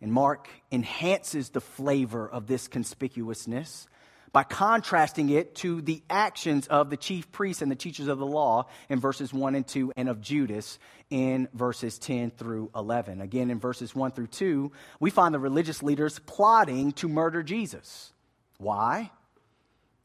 And 0.00 0.12
Mark 0.12 0.48
enhances 0.70 1.50
the 1.50 1.60
flavor 1.60 2.28
of 2.28 2.46
this 2.46 2.68
conspicuousness 2.68 3.86
by 4.32 4.44
contrasting 4.44 5.30
it 5.30 5.54
to 5.56 5.80
the 5.80 6.02
actions 6.08 6.66
of 6.68 6.90
the 6.90 6.96
chief 6.96 7.30
priests 7.32 7.62
and 7.62 7.70
the 7.70 7.76
teachers 7.76 8.06
of 8.06 8.18
the 8.18 8.26
law 8.26 8.66
in 8.88 9.00
verses 9.00 9.32
1 9.32 9.54
and 9.54 9.66
2, 9.66 9.92
and 9.96 10.08
of 10.08 10.20
Judas 10.20 10.78
in 11.10 11.48
verses 11.52 11.98
10 11.98 12.30
through 12.30 12.70
11. 12.74 13.20
Again, 13.20 13.50
in 13.50 13.58
verses 13.58 13.94
1 13.94 14.12
through 14.12 14.28
2, 14.28 14.70
we 15.00 15.10
find 15.10 15.34
the 15.34 15.40
religious 15.40 15.82
leaders 15.82 16.20
plotting 16.20 16.92
to 16.92 17.08
murder 17.08 17.42
Jesus. 17.42 18.12
Why? 18.58 19.10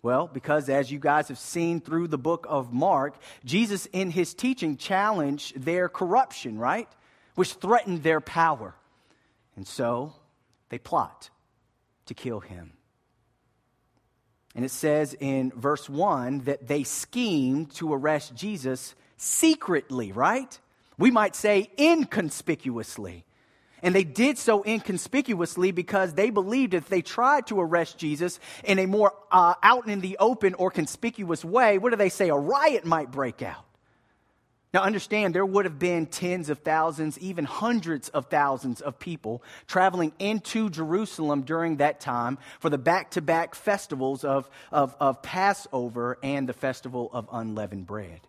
Well, 0.02 0.28
because 0.32 0.70
as 0.70 0.92
you 0.92 1.00
guys 1.00 1.30
have 1.30 1.40
seen 1.40 1.82
through 1.82 2.08
the 2.10 2.18
book 2.18 2.46
of 2.50 2.72
Mark, 2.72 3.16
Jesus 3.44 3.88
in 3.88 4.12
his 4.12 4.34
teaching 4.34 4.78
challenged 4.78 5.62
their 5.62 5.90
corruption, 5.90 6.60
right? 6.60 6.88
Which 7.36 7.54
threatened 7.54 8.04
their 8.04 8.22
power. 8.22 8.76
And 9.56 9.68
so 9.68 10.14
they 10.70 10.78
plot 10.78 11.30
to 12.06 12.14
kill 12.14 12.40
him. 12.40 12.74
And 14.56 14.64
it 14.64 14.72
says 14.72 15.16
in 15.20 15.52
verse 15.52 15.90
1 15.90 16.46
that 16.46 16.68
they 16.68 16.84
schemed 16.84 17.72
to 17.76 17.94
arrest 17.94 18.34
Jesus 18.34 18.96
secretly, 19.18 20.14
right? 20.14 20.58
We 20.98 21.12
might 21.12 21.36
say 21.36 21.70
inconspicuously. 21.78 23.26
And 23.84 23.94
they 23.94 24.06
did 24.06 24.38
so 24.38 24.64
inconspicuously 24.66 25.72
because 25.72 26.14
they 26.14 26.30
believed 26.30 26.74
if 26.74 26.88
they 26.88 27.02
tried 27.02 27.48
to 27.48 27.60
arrest 27.60 27.98
Jesus 27.98 28.40
in 28.64 28.80
a 28.80 28.88
more 28.88 29.14
uh, 29.32 29.56
out 29.62 29.88
in 29.88 30.00
the 30.00 30.18
open 30.20 30.54
or 30.56 30.72
conspicuous 30.72 31.44
way, 31.44 31.78
what 31.78 31.92
do 31.92 31.98
they 31.98 32.10
say? 32.10 32.30
A 32.30 32.36
riot 32.36 32.86
might 32.86 33.12
break 33.12 33.42
out. 33.42 33.66
Now, 34.76 34.82
understand, 34.82 35.34
there 35.34 35.46
would 35.46 35.64
have 35.64 35.80
been 35.80 36.06
tens 36.06 36.50
of 36.50 36.60
thousands, 36.60 37.18
even 37.20 37.46
hundreds 37.46 38.10
of 38.10 38.26
thousands 38.26 38.82
of 38.82 39.00
people 39.00 39.42
traveling 39.68 40.12
into 40.20 40.70
Jerusalem 40.70 41.44
during 41.44 41.78
that 41.78 42.02
time 42.02 42.38
for 42.60 42.70
the 42.70 42.78
back 42.78 43.12
to 43.12 43.22
back 43.22 43.56
festivals 43.56 44.26
of, 44.26 44.50
of, 44.74 44.94
of, 45.00 45.22
Passover 45.22 46.18
and 46.22 46.50
the 46.50 46.52
festival 46.52 47.10
of 47.14 47.30
unleavened 47.32 47.88
bread. 47.88 48.20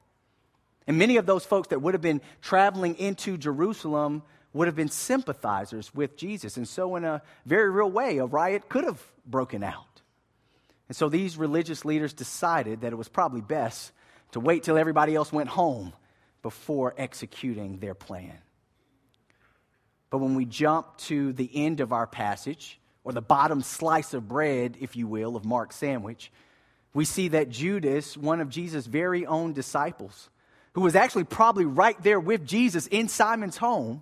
And 0.86 0.96
many 0.98 1.16
of 1.16 1.26
those 1.26 1.44
folks 1.44 1.66
that 1.70 1.82
would 1.82 1.94
have 1.94 2.00
been 2.00 2.20
traveling 2.42 2.94
into 2.94 3.36
Jerusalem 3.36 4.22
would 4.52 4.68
have 4.68 4.76
been 4.76 4.88
sympathizers 4.88 5.92
with 5.96 6.16
Jesus. 6.16 6.56
And 6.56 6.68
so, 6.68 6.94
in 6.94 7.04
a 7.04 7.22
very 7.44 7.70
real 7.70 7.90
way, 7.90 8.18
a 8.18 8.24
riot 8.24 8.68
could 8.68 8.84
have 8.84 9.02
broken 9.26 9.64
out. 9.64 10.00
And 10.86 10.96
so, 10.96 11.08
these 11.08 11.36
religious 11.36 11.84
leaders 11.84 12.12
decided 12.12 12.82
that 12.82 12.92
it 12.92 12.96
was 12.96 13.08
probably 13.08 13.40
best 13.40 13.90
to 14.30 14.38
wait 14.38 14.62
till 14.62 14.78
everybody 14.78 15.16
else 15.16 15.32
went 15.32 15.48
home 15.48 15.92
before 16.46 16.94
executing 16.96 17.80
their 17.80 17.92
plan. 17.92 18.38
But 20.10 20.18
when 20.18 20.36
we 20.36 20.44
jump 20.44 20.96
to 20.98 21.32
the 21.32 21.50
end 21.52 21.80
of 21.80 21.92
our 21.92 22.06
passage, 22.06 22.78
or 23.02 23.10
the 23.10 23.20
bottom 23.20 23.62
slice 23.62 24.14
of 24.14 24.28
bread, 24.28 24.76
if 24.80 24.94
you 24.94 25.08
will, 25.08 25.34
of 25.34 25.44
Mark's 25.44 25.74
sandwich, 25.74 26.30
we 26.94 27.04
see 27.04 27.26
that 27.26 27.48
Judas, 27.48 28.16
one 28.16 28.40
of 28.40 28.48
Jesus' 28.48 28.86
very 28.86 29.26
own 29.26 29.54
disciples, 29.54 30.30
who 30.74 30.82
was 30.82 30.94
actually 30.94 31.24
probably 31.24 31.64
right 31.64 32.00
there 32.04 32.20
with 32.20 32.46
Jesus 32.46 32.86
in 32.86 33.08
Simon's 33.08 33.56
home, 33.56 34.00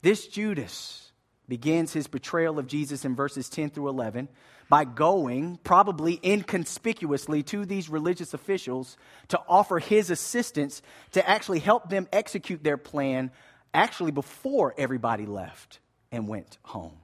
this 0.00 0.26
Judas 0.26 1.12
begins 1.46 1.92
his 1.92 2.08
betrayal 2.08 2.58
of 2.58 2.66
Jesus 2.66 3.04
in 3.04 3.14
verses 3.14 3.48
10 3.48 3.70
through 3.70 3.88
11 3.88 4.28
by 4.72 4.86
going, 4.86 5.58
probably 5.64 6.18
inconspicuously, 6.24 7.42
to 7.42 7.66
these 7.66 7.90
religious 7.90 8.32
officials 8.32 8.96
to 9.28 9.38
offer 9.46 9.78
his 9.78 10.08
assistance 10.08 10.80
to 11.10 11.28
actually 11.28 11.58
help 11.58 11.90
them 11.90 12.08
execute 12.10 12.64
their 12.64 12.78
plan, 12.78 13.30
actually 13.74 14.12
before 14.12 14.74
everybody 14.78 15.26
left 15.26 15.78
and 16.10 16.26
went 16.26 16.56
home. 16.62 16.96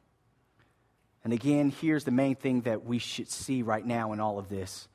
And 1.22 1.34
again, 1.34 1.68
here's 1.68 2.04
the 2.04 2.10
main 2.10 2.37
thing 2.37 2.62
that 2.62 2.87
we 2.87 2.98
should 2.98 3.28
see 3.28 3.60
right 3.60 3.84
now 3.84 4.14
in 4.14 4.18
all 4.18 4.38
of 4.38 4.48
this 4.48 4.88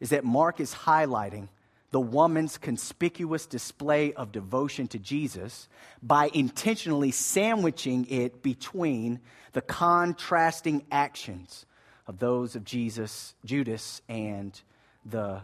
is 0.00 0.10
that 0.10 0.24
Mark 0.24 0.58
is 0.58 0.74
highlighting 0.74 1.46
the 1.92 2.00
woman's 2.00 2.58
conspicuous 2.58 3.46
display 3.46 4.12
of 4.14 4.32
devotion 4.32 4.88
to 4.88 4.98
Jesus 4.98 5.68
by 6.02 6.28
intentionally 6.34 7.12
sandwiching 7.12 8.04
it 8.10 8.42
between 8.42 9.20
the 9.52 9.62
contrasting 9.62 10.84
actions 10.90 11.66
of 12.06 12.18
those 12.18 12.56
of 12.56 12.64
Jesus, 12.64 13.34
Judas, 13.44 14.00
and 14.08 14.60
the 15.04 15.40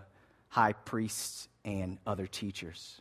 high 0.49 0.73
priests 0.73 1.49
and 1.65 1.99
other 2.07 2.27
teachers. 2.27 3.01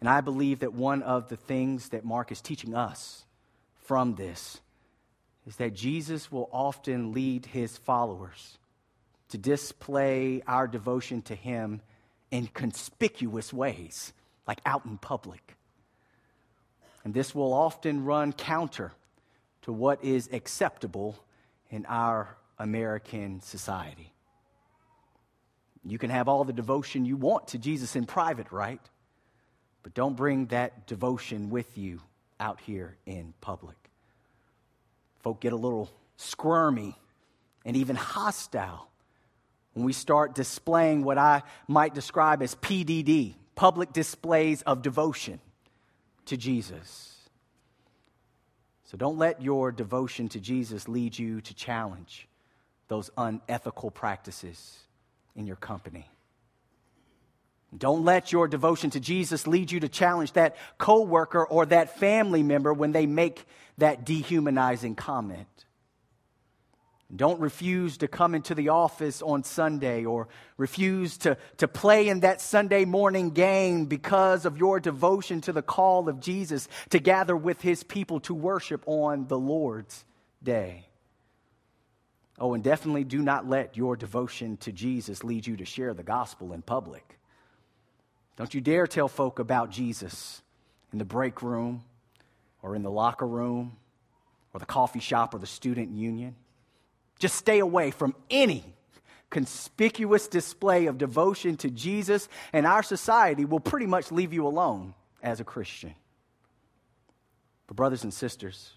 And 0.00 0.08
I 0.08 0.20
believe 0.20 0.60
that 0.60 0.74
one 0.74 1.02
of 1.02 1.28
the 1.28 1.36
things 1.36 1.90
that 1.90 2.04
Mark 2.04 2.30
is 2.30 2.40
teaching 2.40 2.74
us 2.74 3.24
from 3.84 4.14
this 4.14 4.60
is 5.46 5.56
that 5.56 5.74
Jesus 5.74 6.30
will 6.32 6.48
often 6.52 7.12
lead 7.12 7.46
his 7.46 7.76
followers 7.76 8.58
to 9.28 9.38
display 9.38 10.42
our 10.46 10.66
devotion 10.66 11.22
to 11.22 11.34
him 11.34 11.80
in 12.30 12.46
conspicuous 12.46 13.52
ways, 13.52 14.12
like 14.46 14.60
out 14.64 14.84
in 14.84 14.98
public. 14.98 15.56
And 17.04 17.12
this 17.12 17.34
will 17.34 17.52
often 17.52 18.04
run 18.04 18.32
counter 18.32 18.92
to 19.62 19.72
what 19.72 20.02
is 20.04 20.28
acceptable 20.32 21.16
in 21.70 21.86
our 21.86 22.36
American 22.58 23.40
society. 23.40 24.12
You 25.84 25.98
can 25.98 26.10
have 26.10 26.28
all 26.28 26.44
the 26.44 26.52
devotion 26.52 27.04
you 27.04 27.16
want 27.16 27.48
to 27.48 27.58
Jesus 27.58 27.94
in 27.94 28.06
private, 28.06 28.50
right? 28.52 28.80
But 29.82 29.94
don't 29.94 30.16
bring 30.16 30.46
that 30.46 30.86
devotion 30.86 31.50
with 31.50 31.76
you 31.76 32.00
out 32.40 32.60
here 32.60 32.96
in 33.04 33.34
public. 33.40 33.76
Folk 35.20 35.40
get 35.40 35.52
a 35.52 35.56
little 35.56 35.90
squirmy 36.16 36.96
and 37.64 37.76
even 37.76 37.96
hostile 37.96 38.88
when 39.74 39.84
we 39.84 39.92
start 39.92 40.34
displaying 40.34 41.04
what 41.04 41.18
I 41.18 41.42
might 41.68 41.94
describe 41.94 42.42
as 42.42 42.54
PDD, 42.54 43.34
public 43.54 43.92
displays 43.92 44.62
of 44.62 44.82
devotion 44.82 45.40
to 46.26 46.36
Jesus. 46.36 47.14
So 48.84 48.96
don't 48.96 49.18
let 49.18 49.42
your 49.42 49.72
devotion 49.72 50.28
to 50.30 50.40
Jesus 50.40 50.88
lead 50.88 51.18
you 51.18 51.40
to 51.42 51.54
challenge 51.54 52.28
those 52.88 53.10
unethical 53.16 53.90
practices 53.90 54.78
in 55.34 55.46
your 55.46 55.56
company. 55.56 56.08
Don't 57.76 58.04
let 58.04 58.30
your 58.30 58.46
devotion 58.46 58.90
to 58.90 59.00
Jesus 59.00 59.46
lead 59.46 59.72
you 59.72 59.80
to 59.80 59.88
challenge 59.88 60.32
that 60.32 60.56
coworker 60.78 61.44
or 61.44 61.66
that 61.66 61.98
family 61.98 62.42
member 62.42 62.72
when 62.72 62.92
they 62.92 63.06
make 63.06 63.46
that 63.78 64.04
dehumanizing 64.04 64.94
comment. 64.94 65.48
Don't 67.14 67.40
refuse 67.40 67.98
to 67.98 68.08
come 68.08 68.34
into 68.34 68.54
the 68.54 68.70
office 68.70 69.22
on 69.22 69.44
Sunday 69.44 70.04
or 70.04 70.28
refuse 70.56 71.18
to, 71.18 71.36
to 71.58 71.68
play 71.68 72.08
in 72.08 72.20
that 72.20 72.40
Sunday 72.40 72.84
morning 72.84 73.30
game 73.30 73.86
because 73.86 74.44
of 74.44 74.56
your 74.56 74.80
devotion 74.80 75.40
to 75.42 75.52
the 75.52 75.62
call 75.62 76.08
of 76.08 76.20
Jesus 76.20 76.68
to 76.90 76.98
gather 76.98 77.36
with 77.36 77.60
his 77.60 77.82
people 77.82 78.20
to 78.20 78.34
worship 78.34 78.82
on 78.86 79.26
the 79.28 79.38
Lord's 79.38 80.04
day. 80.42 80.88
Oh, 82.38 82.54
and 82.54 82.64
definitely 82.64 83.04
do 83.04 83.22
not 83.22 83.48
let 83.48 83.76
your 83.76 83.96
devotion 83.96 84.56
to 84.58 84.72
Jesus 84.72 85.22
lead 85.22 85.46
you 85.46 85.56
to 85.56 85.64
share 85.64 85.94
the 85.94 86.02
gospel 86.02 86.52
in 86.52 86.62
public. 86.62 87.18
Don't 88.36 88.52
you 88.52 88.60
dare 88.60 88.86
tell 88.86 89.08
folk 89.08 89.38
about 89.38 89.70
Jesus 89.70 90.42
in 90.92 90.98
the 90.98 91.04
break 91.04 91.42
room 91.42 91.84
or 92.62 92.74
in 92.74 92.82
the 92.82 92.90
locker 92.90 93.26
room 93.26 93.76
or 94.52 94.60
the 94.60 94.66
coffee 94.66 95.00
shop 95.00 95.34
or 95.34 95.38
the 95.38 95.46
student 95.46 95.92
union. 95.92 96.34
Just 97.18 97.36
stay 97.36 97.60
away 97.60 97.90
from 97.90 98.14
any 98.30 98.74
conspicuous 99.30 100.28
display 100.28 100.86
of 100.86 100.96
devotion 100.96 101.56
to 101.56 101.68
Jesus, 101.68 102.28
and 102.52 102.66
our 102.66 102.82
society 102.82 103.44
will 103.44 103.60
pretty 103.60 103.86
much 103.86 104.12
leave 104.12 104.32
you 104.32 104.46
alone 104.46 104.94
as 105.22 105.40
a 105.40 105.44
Christian. 105.44 105.94
But, 107.66 107.76
brothers 107.76 108.04
and 108.04 108.14
sisters, 108.14 108.72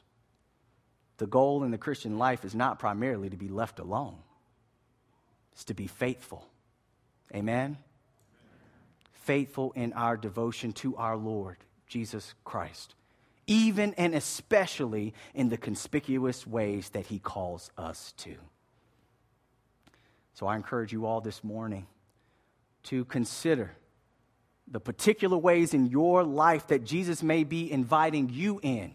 the 1.18 1.28
goal 1.28 1.64
in 1.64 1.72
the 1.72 1.78
Christian 1.78 2.18
life 2.18 2.46
is 2.46 2.56
not 2.56 2.80
primarily 2.80 3.30
to 3.30 3.38
be 3.38 3.50
left 3.50 3.80
alone, 3.80 4.18
it's 5.54 5.66
to 5.66 5.74
be 5.74 5.88
faithful. 5.88 6.48
Amen? 7.36 7.78
Faithful 9.24 9.74
in 9.76 9.92
our 9.94 10.16
devotion 10.16 10.72
to 10.72 10.96
our 10.96 11.18
Lord, 11.18 11.58
Jesus 11.88 12.34
Christ 12.46 12.96
even 13.48 13.94
and 13.94 14.14
especially 14.14 15.14
in 15.34 15.50
the 15.50 15.58
conspicuous 15.58 16.46
ways 16.46 16.90
that 16.90 17.06
he 17.06 17.18
calls 17.18 17.72
us 17.78 18.14
to. 18.18 18.36
So 20.34 20.46
I 20.46 20.56
encourage 20.56 20.92
you 20.92 21.06
all 21.06 21.22
this 21.22 21.44
morning 21.44 21.88
to 22.84 23.06
consider 23.06 23.72
the 24.68 24.82
particular 24.82 25.38
ways 25.38 25.74
in 25.74 25.88
your 25.88 26.24
life 26.24 26.68
that 26.68 26.84
Jesus 26.84 27.24
may 27.24 27.46
be 27.46 27.72
inviting 27.72 28.30
you 28.30 28.60
in 28.62 28.94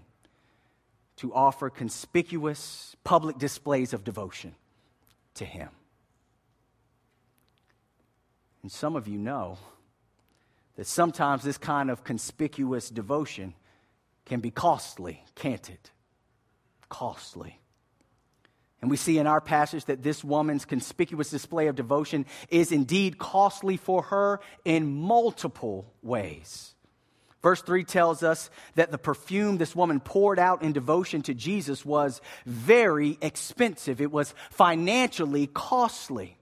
to 1.17 1.33
offer 1.35 1.71
conspicuous 1.71 2.97
public 3.05 3.39
displays 3.39 3.93
of 3.93 4.05
devotion 4.05 4.55
to 5.35 5.45
him. 5.45 5.69
And 8.63 8.71
some 8.71 8.97
of 8.97 9.09
you 9.09 9.19
know 9.19 9.59
that 10.77 10.87
sometimes 10.87 11.43
this 11.43 11.59
kind 11.59 11.91
of 11.91 12.05
conspicuous 12.05 12.89
devotion 12.89 13.55
can 14.25 14.41
be 14.41 14.51
costly, 14.51 15.25
can't 15.35 15.69
it? 15.69 15.91
Costly. 16.89 17.59
And 18.81 18.91
we 18.91 18.97
see 18.97 19.19
in 19.19 19.27
our 19.27 19.41
passage 19.41 19.85
that 19.85 20.03
this 20.03 20.25
woman's 20.25 20.65
conspicuous 20.65 21.31
display 21.31 21.69
of 21.69 21.77
devotion 21.77 22.27
is 22.49 22.73
indeed 22.73 23.19
costly 23.19 23.77
for 23.77 24.03
her 24.03 24.41
in 24.65 24.93
multiple 24.93 25.93
ways. 26.03 26.75
Verse 27.43 27.61
3 27.61 27.85
tells 27.85 28.23
us 28.23 28.51
that 28.77 28.93
the 28.93 28.99
perfume 28.99 29.59
this 29.59 29.75
woman 29.75 29.99
poured 29.99 30.39
out 30.39 30.63
in 30.63 30.73
devotion 30.73 31.23
to 31.23 31.35
Jesus 31.35 31.85
was 31.85 32.21
very 32.47 33.19
expensive, 33.21 34.01
it 34.01 34.13
was 34.13 34.35
financially 34.51 35.49
costly. 35.49 36.39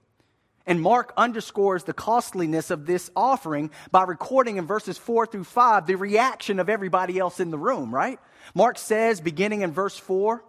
And 0.67 0.79
Mark 0.79 1.11
underscores 1.17 1.85
the 1.85 1.93
costliness 1.93 2.69
of 2.69 2.85
this 2.85 3.09
offering 3.15 3.71
by 3.89 4.03
recording 4.03 4.57
in 4.57 4.67
verses 4.67 4.97
4 4.97 5.25
through 5.25 5.43
5 5.43 5.87
the 5.87 5.95
reaction 5.95 6.59
of 6.59 6.69
everybody 6.69 7.17
else 7.17 7.39
in 7.39 7.49
the 7.49 7.57
room, 7.57 7.93
right? 7.93 8.19
Mark 8.53 8.77
says, 8.77 9.21
beginning 9.21 9.61
in 9.61 9.71
verse 9.71 9.97
4, 9.97 10.43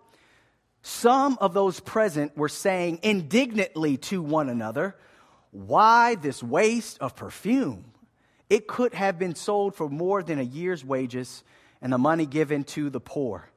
some 0.82 1.38
of 1.40 1.54
those 1.54 1.80
present 1.80 2.36
were 2.36 2.48
saying 2.48 2.98
indignantly 3.02 3.96
to 3.96 4.20
one 4.20 4.48
another, 4.48 4.96
Why 5.50 6.16
this 6.16 6.42
waste 6.42 6.98
of 7.00 7.16
perfume? 7.16 7.91
It 8.52 8.66
could 8.66 8.92
have 8.92 9.18
been 9.18 9.34
sold 9.34 9.74
for 9.74 9.88
more 9.88 10.22
than 10.22 10.38
a 10.38 10.42
year's 10.42 10.84
wages 10.84 11.42
and 11.80 11.90
the 11.90 11.96
money 11.96 12.26
given 12.26 12.64
to 12.64 12.90
the 12.90 13.00
poor. 13.00 13.48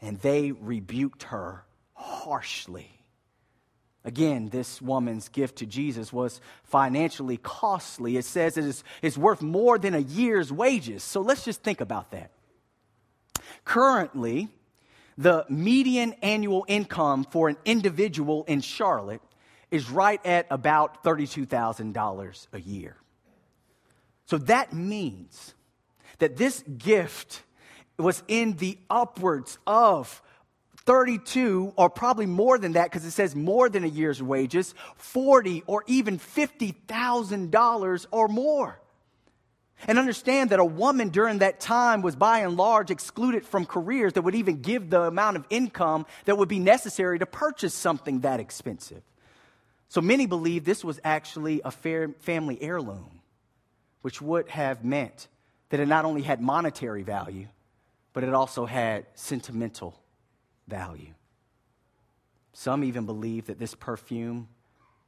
And 0.00 0.20
they 0.20 0.52
rebuked 0.52 1.24
her 1.24 1.64
harshly. 1.94 2.88
Again, 4.04 4.50
this 4.50 4.80
woman's 4.80 5.28
gift 5.28 5.56
to 5.56 5.66
Jesus 5.66 6.12
was 6.12 6.40
financially 6.62 7.36
costly. 7.36 8.16
It 8.16 8.26
says 8.26 8.56
it 8.56 8.64
is, 8.64 8.84
it's 9.02 9.18
worth 9.18 9.42
more 9.42 9.76
than 9.76 9.92
a 9.92 9.98
year's 9.98 10.52
wages. 10.52 11.02
So 11.02 11.20
let's 11.20 11.44
just 11.44 11.64
think 11.64 11.80
about 11.80 12.12
that. 12.12 12.30
Currently, 13.64 14.50
the 15.18 15.46
median 15.48 16.12
annual 16.22 16.64
income 16.68 17.24
for 17.24 17.48
an 17.48 17.56
individual 17.64 18.44
in 18.44 18.60
Charlotte 18.60 19.22
is 19.72 19.90
right 19.90 20.24
at 20.24 20.46
about 20.48 21.02
$32,000 21.02 22.46
a 22.52 22.60
year. 22.60 22.96
So 24.26 24.38
that 24.38 24.72
means 24.72 25.54
that 26.18 26.36
this 26.36 26.62
gift 26.78 27.42
was 27.98 28.22
in 28.28 28.54
the 28.54 28.78
upwards 28.88 29.58
of 29.66 30.22
32 30.86 31.72
or 31.76 31.88
probably 31.88 32.26
more 32.26 32.58
than 32.58 32.72
that 32.72 32.84
because 32.84 33.04
it 33.04 33.12
says 33.12 33.34
more 33.34 33.68
than 33.68 33.84
a 33.84 33.88
year's 33.88 34.22
wages 34.22 34.74
40 34.96 35.62
or 35.66 35.84
even 35.86 36.18
$50,000 36.18 38.06
or 38.10 38.28
more. 38.28 38.80
And 39.86 39.98
understand 39.98 40.50
that 40.50 40.60
a 40.60 40.64
woman 40.64 41.08
during 41.10 41.38
that 41.38 41.60
time 41.60 42.00
was 42.00 42.16
by 42.16 42.40
and 42.40 42.56
large 42.56 42.90
excluded 42.90 43.44
from 43.44 43.66
careers 43.66 44.14
that 44.14 44.22
would 44.22 44.34
even 44.34 44.62
give 44.62 44.88
the 44.88 45.02
amount 45.02 45.36
of 45.36 45.46
income 45.50 46.06
that 46.24 46.38
would 46.38 46.48
be 46.48 46.58
necessary 46.58 47.18
to 47.18 47.26
purchase 47.26 47.74
something 47.74 48.20
that 48.20 48.40
expensive. 48.40 49.02
So 49.88 50.00
many 50.00 50.26
believe 50.26 50.64
this 50.64 50.84
was 50.84 51.00
actually 51.04 51.60
a 51.64 51.70
family 51.70 52.62
heirloom 52.62 53.20
which 54.04 54.20
would 54.20 54.50
have 54.50 54.84
meant 54.84 55.28
that 55.70 55.80
it 55.80 55.88
not 55.88 56.04
only 56.04 56.20
had 56.20 56.38
monetary 56.38 57.02
value 57.02 57.48
but 58.12 58.22
it 58.22 58.34
also 58.34 58.66
had 58.66 59.06
sentimental 59.14 59.98
value. 60.68 61.14
Some 62.52 62.84
even 62.84 63.06
believe 63.06 63.46
that 63.46 63.58
this 63.58 63.74
perfume 63.74 64.48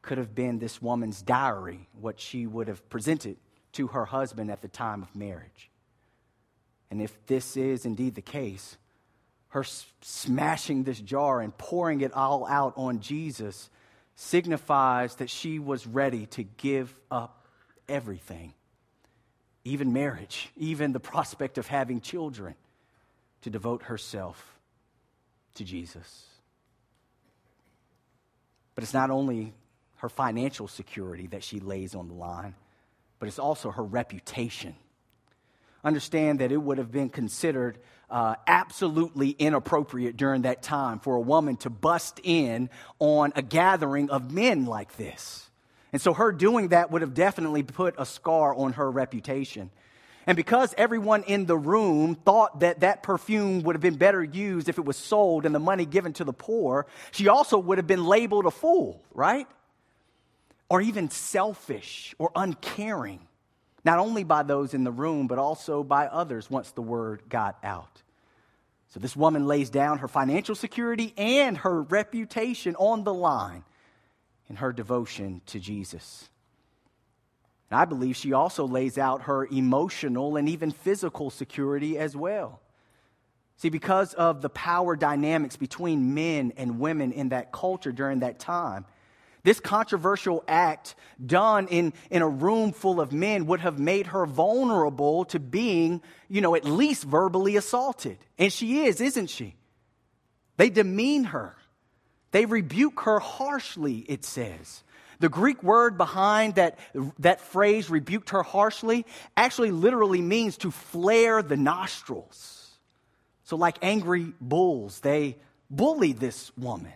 could 0.00 0.16
have 0.16 0.35
been 0.35 0.59
this 0.59 0.80
woman's 0.80 1.20
diary, 1.20 1.90
what 2.00 2.18
she 2.18 2.46
would 2.46 2.68
have 2.68 2.88
presented 2.88 3.37
to 3.72 3.88
her 3.88 4.06
husband 4.06 4.50
at 4.50 4.62
the 4.62 4.68
time 4.68 5.02
of 5.02 5.14
marriage. 5.14 5.70
And 6.90 7.02
if 7.02 7.26
this 7.26 7.54
is 7.54 7.85
indeed 7.85 8.14
the 8.14 8.22
case, 8.22 8.78
her 9.48 9.62
smashing 10.00 10.85
this 10.85 11.00
jar 11.00 11.42
and 11.42 11.56
pouring 11.59 12.00
it 12.00 12.14
all 12.14 12.46
out 12.46 12.72
on 12.78 13.00
Jesus 13.00 13.68
signifies 14.14 15.16
that 15.16 15.28
she 15.28 15.59
was 15.59 15.87
ready 15.87 16.24
to 16.28 16.44
give 16.44 16.98
up 17.11 17.46
everything, 17.90 18.54
even 19.66 19.92
marriage, 19.92 20.48
even 20.57 20.92
the 20.92 21.00
prospect 21.00 21.59
of 21.59 21.66
having 21.66 22.00
children, 22.00 22.55
to 23.42 23.50
devote 23.50 23.83
herself 23.85 24.59
to 25.55 25.64
Jesus. 25.64 26.24
But 28.74 28.85
it's 28.85 28.94
not 28.94 29.11
only 29.11 29.55
her 29.96 30.09
financial 30.09 30.68
security 30.68 31.26
that 31.29 31.42
she 31.42 31.61
lays 31.61 31.94
on 31.94 32.09
the 32.09 32.14
line, 32.14 32.55
but 33.18 33.29
it's 33.29 33.38
also 33.38 33.70
her 33.70 33.83
reputation. 33.83 34.76
Understand 35.83 36.40
that 36.40 36.52
it 36.52 36.59
would 36.59 36.79
have 36.79 36.92
been 36.92 37.09
considered 37.09 37.79
uh, 38.11 38.37
absolutely 38.46 39.31
inappropriate 39.31 40.16
during 40.16 40.42
that 40.42 40.62
time 40.62 41.00
for 41.00 41.16
a 41.16 41.20
woman 41.20 41.57
to 41.57 41.70
bust 41.70 42.20
in 42.22 42.70
on 42.98 43.33
a 43.35 43.42
gathering 43.42 44.11
of 44.11 44.31
men 44.31 44.66
like 44.66 44.96
this. 44.96 45.45
And 45.96 46.02
so 46.02 46.12
her 46.12 46.30
doing 46.30 46.68
that 46.68 46.90
would 46.90 47.00
have 47.00 47.14
definitely 47.14 47.62
put 47.62 47.94
a 47.96 48.04
scar 48.04 48.54
on 48.54 48.74
her 48.74 48.90
reputation. 48.90 49.70
And 50.26 50.37
because 50.37 50.74
everyone 50.76 51.22
in 51.22 51.46
the 51.46 51.56
room 51.56 52.16
thought 52.16 52.61
that 52.61 52.80
that 52.80 53.02
perfume 53.02 53.62
would 53.62 53.76
have 53.76 53.80
been 53.80 53.96
better 53.96 54.22
used 54.22 54.68
if 54.68 54.76
it 54.76 54.85
was 54.85 54.98
sold 54.98 55.46
and 55.46 55.54
the 55.54 55.59
money 55.59 55.87
given 55.87 56.12
to 56.12 56.24
the 56.24 56.35
poor, 56.35 56.85
she 57.12 57.28
also 57.28 57.56
would 57.59 57.78
have 57.78 57.87
been 57.87 58.04
labeled 58.04 58.44
a 58.44 58.50
fool, 58.50 59.02
right? 59.14 59.48
Or 60.68 60.82
even 60.82 61.09
selfish 61.09 62.14
or 62.18 62.30
uncaring, 62.37 63.26
not 63.82 63.98
only 63.98 64.22
by 64.22 64.42
those 64.42 64.74
in 64.74 64.85
the 64.85 64.92
room, 64.92 65.28
but 65.28 65.38
also 65.38 65.82
by 65.82 66.09
others 66.09 66.50
once 66.50 66.72
the 66.72 66.82
word 66.82 67.22
got 67.30 67.56
out. 67.64 68.02
So 68.88 69.00
this 69.00 69.16
woman 69.16 69.46
lays 69.46 69.70
down 69.70 70.00
her 70.00 70.09
financial 70.09 70.56
security 70.56 71.14
and 71.16 71.56
her 71.56 71.80
reputation 71.80 72.76
on 72.76 73.02
the 73.02 73.14
line 73.14 73.64
in 74.48 74.56
her 74.56 74.72
devotion 74.72 75.40
to 75.46 75.59
Jesus. 75.59 76.28
And 77.70 77.80
I 77.80 77.85
believe 77.85 78.16
she 78.16 78.32
also 78.32 78.66
lays 78.66 78.96
out 78.96 79.22
her 79.22 79.46
emotional 79.46 80.37
and 80.37 80.48
even 80.48 80.70
physical 80.70 81.30
security 81.30 81.98
as 81.98 82.16
well. 82.16 82.61
See, 83.56 83.70
because 83.70 84.12
of 84.14 84.42
the 84.42 84.50
power 84.50 84.96
dynamics 84.96 85.56
between 85.56 86.14
men 86.14 86.52
and 86.56 86.78
women 86.78 87.12
in 87.12 87.30
that 87.30 87.52
culture 87.52 87.90
during 87.90 88.20
that 88.20 88.38
time, 88.38 88.85
this 89.42 89.61
controversial 89.61 90.44
act 90.46 90.96
done 91.24 91.68
in, 91.68 91.92
in 92.11 92.20
a 92.20 92.28
room 92.28 92.72
full 92.72 93.00
of 93.00 93.12
men 93.12 93.46
would 93.46 93.61
have 93.61 93.78
made 93.78 94.09
her 94.09 94.26
vulnerable 94.26 95.24
to 95.26 95.38
being, 95.38 96.02
you 96.28 96.40
know, 96.40 96.54
at 96.54 96.64
least 96.64 97.04
verbally 97.04 97.56
assaulted. 97.56 98.18
And 98.38 98.52
she 98.52 98.87
is, 98.87 99.00
isn't 99.00 99.30
she? 99.30 99.54
They 100.56 100.68
demean 100.68 101.24
her, 101.24 101.54
they 102.37 102.44
rebuke 102.44 103.01
her 103.01 103.18
harshly, 103.18 104.05
it 104.09 104.22
says. 104.22 104.85
The 105.20 105.31
Greek 105.31 105.62
word 105.62 105.96
behind 105.96 106.57
that, 106.57 106.79
that 107.20 107.40
phrase, 107.40 107.88
rebuked 107.88 108.29
her 108.29 108.42
harshly, 108.42 109.07
actually 109.38 109.70
literally 109.70 110.20
means 110.20 110.59
to 110.59 110.70
flare 110.70 111.40
the 111.40 111.57
nostrils. 111.57 112.72
So, 113.44 113.57
like 113.57 113.79
angry 113.81 114.35
bulls, 114.38 115.01
they 115.01 115.38
bullied 115.70 116.18
this 116.18 116.55
woman. 116.59 116.92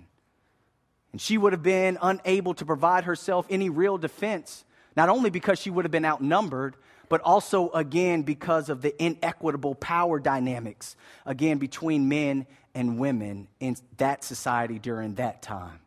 And 1.12 1.20
she 1.22 1.38
would 1.38 1.54
have 1.54 1.62
been 1.62 1.96
unable 2.02 2.52
to 2.52 2.66
provide 2.66 3.04
herself 3.04 3.46
any 3.48 3.70
real 3.70 3.96
defense, 3.96 4.66
not 4.94 5.08
only 5.08 5.30
because 5.30 5.58
she 5.58 5.70
would 5.70 5.86
have 5.86 5.92
been 5.92 6.04
outnumbered, 6.04 6.76
but 7.08 7.22
also, 7.22 7.70
again, 7.70 8.24
because 8.24 8.68
of 8.68 8.82
the 8.82 9.02
inequitable 9.02 9.74
power 9.74 10.20
dynamics, 10.20 10.96
again, 11.24 11.56
between 11.56 12.10
men 12.10 12.46
and 12.74 12.98
women 12.98 13.48
in 13.58 13.76
that 13.96 14.24
society 14.24 14.78
during 14.78 15.14
that 15.14 15.42
time, 15.42 15.80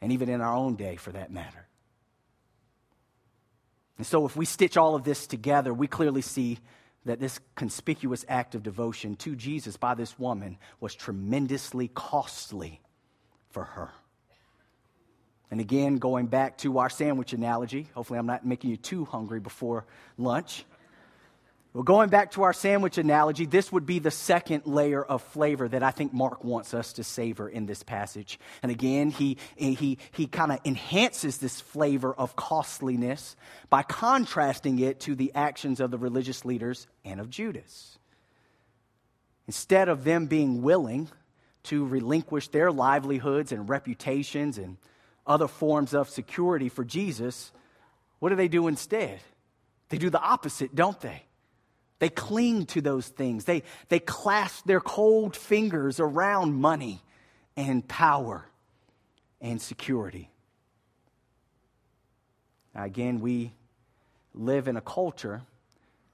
and 0.00 0.12
even 0.12 0.28
in 0.28 0.40
our 0.40 0.54
own 0.54 0.76
day 0.76 0.96
for 0.96 1.12
that 1.12 1.30
matter. 1.30 1.66
And 3.98 4.06
so, 4.06 4.24
if 4.26 4.36
we 4.36 4.44
stitch 4.44 4.76
all 4.76 4.94
of 4.94 5.04
this 5.04 5.26
together, 5.26 5.74
we 5.74 5.88
clearly 5.88 6.22
see 6.22 6.58
that 7.04 7.20
this 7.20 7.40
conspicuous 7.54 8.24
act 8.28 8.54
of 8.54 8.62
devotion 8.62 9.16
to 9.16 9.34
Jesus 9.34 9.76
by 9.76 9.94
this 9.94 10.18
woman 10.18 10.58
was 10.80 10.94
tremendously 10.94 11.88
costly 11.88 12.80
for 13.50 13.64
her. 13.64 13.90
And 15.50 15.60
again, 15.60 15.96
going 15.96 16.26
back 16.26 16.58
to 16.58 16.78
our 16.78 16.90
sandwich 16.90 17.32
analogy, 17.32 17.88
hopefully 17.94 18.18
I'm 18.18 18.26
not 18.26 18.44
making 18.46 18.70
you 18.70 18.76
too 18.76 19.04
hungry 19.06 19.40
before 19.40 19.86
lunch. 20.18 20.64
Well, 21.78 21.84
going 21.84 22.08
back 22.08 22.32
to 22.32 22.42
our 22.42 22.52
sandwich 22.52 22.98
analogy, 22.98 23.46
this 23.46 23.70
would 23.70 23.86
be 23.86 24.00
the 24.00 24.10
second 24.10 24.66
layer 24.66 25.00
of 25.00 25.22
flavor 25.22 25.68
that 25.68 25.84
I 25.84 25.92
think 25.92 26.12
Mark 26.12 26.42
wants 26.42 26.74
us 26.74 26.94
to 26.94 27.04
savor 27.04 27.48
in 27.48 27.66
this 27.66 27.84
passage. 27.84 28.40
And 28.64 28.72
again, 28.72 29.10
he, 29.12 29.36
he, 29.54 29.98
he 30.10 30.26
kind 30.26 30.50
of 30.50 30.58
enhances 30.64 31.38
this 31.38 31.60
flavor 31.60 32.12
of 32.12 32.34
costliness 32.34 33.36
by 33.70 33.84
contrasting 33.84 34.80
it 34.80 34.98
to 35.02 35.14
the 35.14 35.30
actions 35.36 35.78
of 35.78 35.92
the 35.92 35.98
religious 35.98 36.44
leaders 36.44 36.88
and 37.04 37.20
of 37.20 37.30
Judas. 37.30 37.96
Instead 39.46 39.88
of 39.88 40.02
them 40.02 40.26
being 40.26 40.62
willing 40.62 41.08
to 41.62 41.86
relinquish 41.86 42.48
their 42.48 42.72
livelihoods 42.72 43.52
and 43.52 43.68
reputations 43.68 44.58
and 44.58 44.78
other 45.28 45.46
forms 45.46 45.94
of 45.94 46.08
security 46.08 46.68
for 46.68 46.84
Jesus, 46.84 47.52
what 48.18 48.30
do 48.30 48.34
they 48.34 48.48
do 48.48 48.66
instead? 48.66 49.20
They 49.90 49.98
do 49.98 50.10
the 50.10 50.20
opposite, 50.20 50.74
don't 50.74 50.98
they? 51.00 51.22
They 51.98 52.08
cling 52.08 52.66
to 52.66 52.80
those 52.80 53.08
things. 53.08 53.44
They, 53.44 53.64
they 53.88 53.98
clasp 53.98 54.66
their 54.66 54.80
cold 54.80 55.34
fingers 55.34 55.98
around 55.98 56.54
money 56.54 57.02
and 57.56 57.86
power 57.86 58.46
and 59.40 59.60
security. 59.60 60.30
Again, 62.74 63.20
we 63.20 63.52
live 64.34 64.68
in 64.68 64.76
a 64.76 64.80
culture 64.80 65.42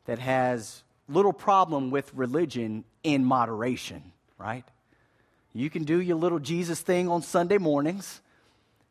that 0.07 0.19
has 0.19 0.83
little 1.09 1.33
problem 1.33 1.91
with 1.91 2.13
religion 2.15 2.85
in 3.03 3.25
moderation, 3.25 4.13
right? 4.39 4.65
You 5.53 5.69
can 5.69 5.85
do 5.85 6.01
your 6.01 6.17
little 6.17 6.39
Jesus 6.39 6.81
thing 6.81 7.09
on 7.09 7.21
Sunday 7.21 7.59
mornings, 7.59 8.23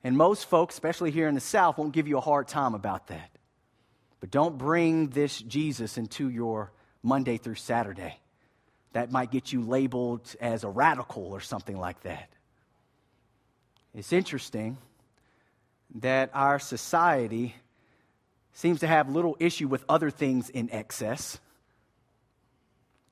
and 0.04 0.16
most 0.16 0.46
folks, 0.46 0.76
especially 0.76 1.10
here 1.10 1.28
in 1.28 1.34
the 1.34 1.42
South, 1.42 1.78
won't 1.78 1.94
give 1.94 2.08
you 2.08 2.18
a 2.18 2.22
hard 2.22 2.48
time 2.48 2.76
about 2.76 3.08
that. 3.08 3.32
But 4.20 4.30
don't 4.32 4.58
bring 4.58 5.10
this 5.10 5.40
Jesus 5.40 5.98
into 5.98 6.30
your 6.30 6.72
Monday 7.04 7.38
through 7.38 7.56
Saturday. 7.56 8.18
That 8.94 9.12
might 9.12 9.32
get 9.32 9.52
you 9.52 9.62
labeled 9.62 10.36
as 10.40 10.64
a 10.64 10.70
radical 10.70 11.26
or 11.26 11.42
something 11.42 11.78
like 11.78 12.02
that. 12.04 12.30
It's 13.94 14.14
interesting 14.14 14.78
that 15.96 16.32
our 16.34 16.58
society 16.60 17.56
seems 18.54 18.80
to 18.80 18.88
have 18.88 19.10
little 19.10 19.36
issue 19.40 19.68
with 19.68 19.84
other 19.90 20.10
things 20.10 20.50
in 20.50 20.72
excess 20.72 21.40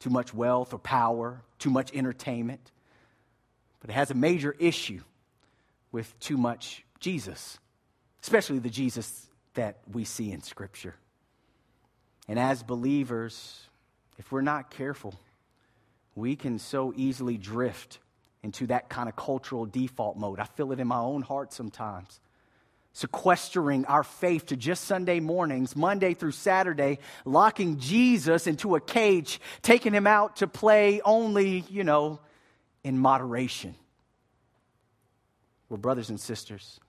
too 0.01 0.09
much 0.09 0.33
wealth 0.33 0.73
or 0.73 0.79
power, 0.79 1.41
too 1.59 1.69
much 1.69 1.93
entertainment, 1.93 2.71
but 3.79 3.89
it 3.89 3.93
has 3.93 4.09
a 4.11 4.15
major 4.15 4.55
issue 4.59 5.01
with 5.91 6.19
too 6.19 6.37
much 6.37 6.83
Jesus, 6.99 7.59
especially 8.23 8.59
the 8.59 8.69
Jesus 8.69 9.27
that 9.53 9.77
we 9.91 10.03
see 10.03 10.31
in 10.31 10.41
Scripture. 10.41 10.95
And 12.27 12.39
as 12.39 12.63
believers, 12.63 13.67
if 14.21 14.31
we're 14.31 14.41
not 14.41 14.69
careful, 14.69 15.15
we 16.13 16.35
can 16.35 16.59
so 16.59 16.93
easily 16.95 17.37
drift 17.37 17.97
into 18.43 18.67
that 18.67 18.87
kind 18.87 19.09
of 19.09 19.15
cultural 19.15 19.65
default 19.65 20.15
mode. 20.15 20.39
I 20.39 20.43
feel 20.43 20.71
it 20.71 20.79
in 20.79 20.87
my 20.87 20.99
own 20.99 21.23
heart 21.23 21.51
sometimes. 21.51 22.19
Sequestering 22.93 23.83
our 23.85 24.03
faith 24.03 24.45
to 24.47 24.55
just 24.55 24.83
Sunday 24.83 25.19
mornings, 25.19 25.75
Monday 25.75 26.13
through 26.13 26.33
Saturday, 26.33 26.99
locking 27.25 27.79
Jesus 27.79 28.45
into 28.45 28.75
a 28.75 28.79
cage, 28.79 29.41
taking 29.63 29.91
him 29.91 30.05
out 30.05 30.35
to 30.35 30.47
play 30.47 31.01
only, 31.03 31.65
you 31.67 31.83
know, 31.83 32.19
in 32.83 32.99
moderation. 32.99 33.73
Well, 35.67 35.79
brothers 35.79 36.11
and 36.11 36.19
sisters, 36.19 36.79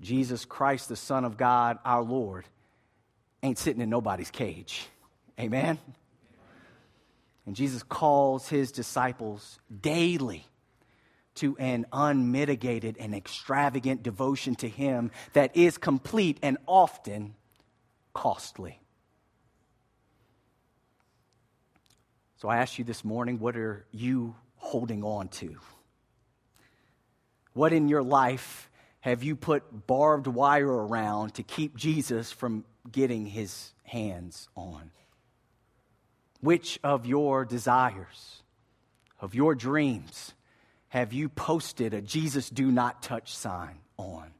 Jesus 0.00 0.46
Christ, 0.46 0.88
the 0.88 0.96
Son 0.96 1.26
of 1.26 1.36
God, 1.36 1.78
our 1.84 2.02
Lord, 2.02 2.46
ain't 3.42 3.58
sitting 3.58 3.82
in 3.82 3.90
nobody's 3.90 4.30
cage. 4.30 4.88
Amen? 5.38 5.78
And 7.48 7.56
Jesus 7.56 7.82
calls 7.82 8.46
his 8.46 8.72
disciples 8.72 9.58
daily 9.80 10.44
to 11.36 11.56
an 11.56 11.86
unmitigated 11.94 12.98
and 13.00 13.14
extravagant 13.14 14.02
devotion 14.02 14.54
to 14.56 14.68
him 14.68 15.10
that 15.32 15.56
is 15.56 15.78
complete 15.78 16.38
and 16.42 16.58
often 16.66 17.34
costly. 18.12 18.78
So 22.36 22.50
I 22.50 22.58
ask 22.58 22.78
you 22.78 22.84
this 22.84 23.02
morning 23.02 23.38
what 23.38 23.56
are 23.56 23.86
you 23.92 24.36
holding 24.56 25.02
on 25.02 25.28
to? 25.28 25.56
What 27.54 27.72
in 27.72 27.88
your 27.88 28.02
life 28.02 28.68
have 29.00 29.22
you 29.22 29.36
put 29.36 29.86
barbed 29.86 30.26
wire 30.26 30.68
around 30.68 31.32
to 31.36 31.42
keep 31.42 31.76
Jesus 31.76 32.30
from 32.30 32.66
getting 32.92 33.24
his 33.24 33.72
hands 33.84 34.50
on? 34.54 34.90
Which 36.40 36.78
of 36.84 37.06
your 37.06 37.44
desires, 37.44 38.42
of 39.20 39.34
your 39.34 39.54
dreams, 39.54 40.34
have 40.88 41.12
you 41.12 41.28
posted 41.28 41.94
a 41.94 42.00
Jesus 42.00 42.48
do 42.48 42.70
not 42.70 43.02
touch 43.02 43.34
sign 43.34 43.78
on? 43.96 44.30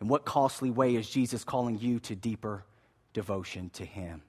In 0.00 0.08
what 0.08 0.24
costly 0.24 0.70
way 0.70 0.96
is 0.96 1.08
Jesus 1.08 1.44
calling 1.44 1.78
you 1.78 2.00
to 2.00 2.14
deeper 2.14 2.64
devotion 3.12 3.70
to 3.74 3.84
Him? 3.84 4.22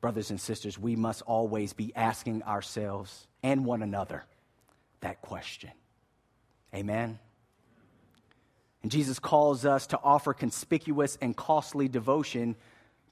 Brothers 0.00 0.30
and 0.30 0.40
sisters, 0.40 0.78
we 0.78 0.96
must 0.96 1.22
always 1.22 1.72
be 1.72 1.92
asking 1.96 2.42
ourselves 2.42 3.26
and 3.42 3.64
one 3.64 3.82
another 3.82 4.24
that 5.00 5.20
question. 5.22 5.70
Amen. 6.74 7.18
And 8.82 8.90
Jesus 8.90 9.18
calls 9.18 9.64
us 9.64 9.86
to 9.88 10.00
offer 10.02 10.34
conspicuous 10.34 11.16
and 11.20 11.36
costly 11.36 11.88
devotion 11.88 12.56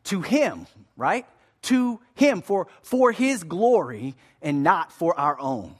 to 0.04 0.20
Him, 0.20 0.66
right? 0.96 1.26
To 1.62 2.00
Him 2.14 2.42
for, 2.42 2.68
for 2.82 3.12
His 3.12 3.44
glory 3.44 4.14
and 4.42 4.62
not 4.62 4.92
for 4.92 5.18
our 5.18 5.38
own. 5.38 5.74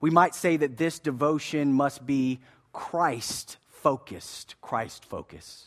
We 0.00 0.10
might 0.10 0.34
say 0.34 0.56
that 0.58 0.76
this 0.76 0.98
devotion 0.98 1.72
must 1.72 2.04
be 2.04 2.40
Christ 2.72 3.56
focused, 3.68 4.56
Christ 4.60 5.04
focused. 5.04 5.66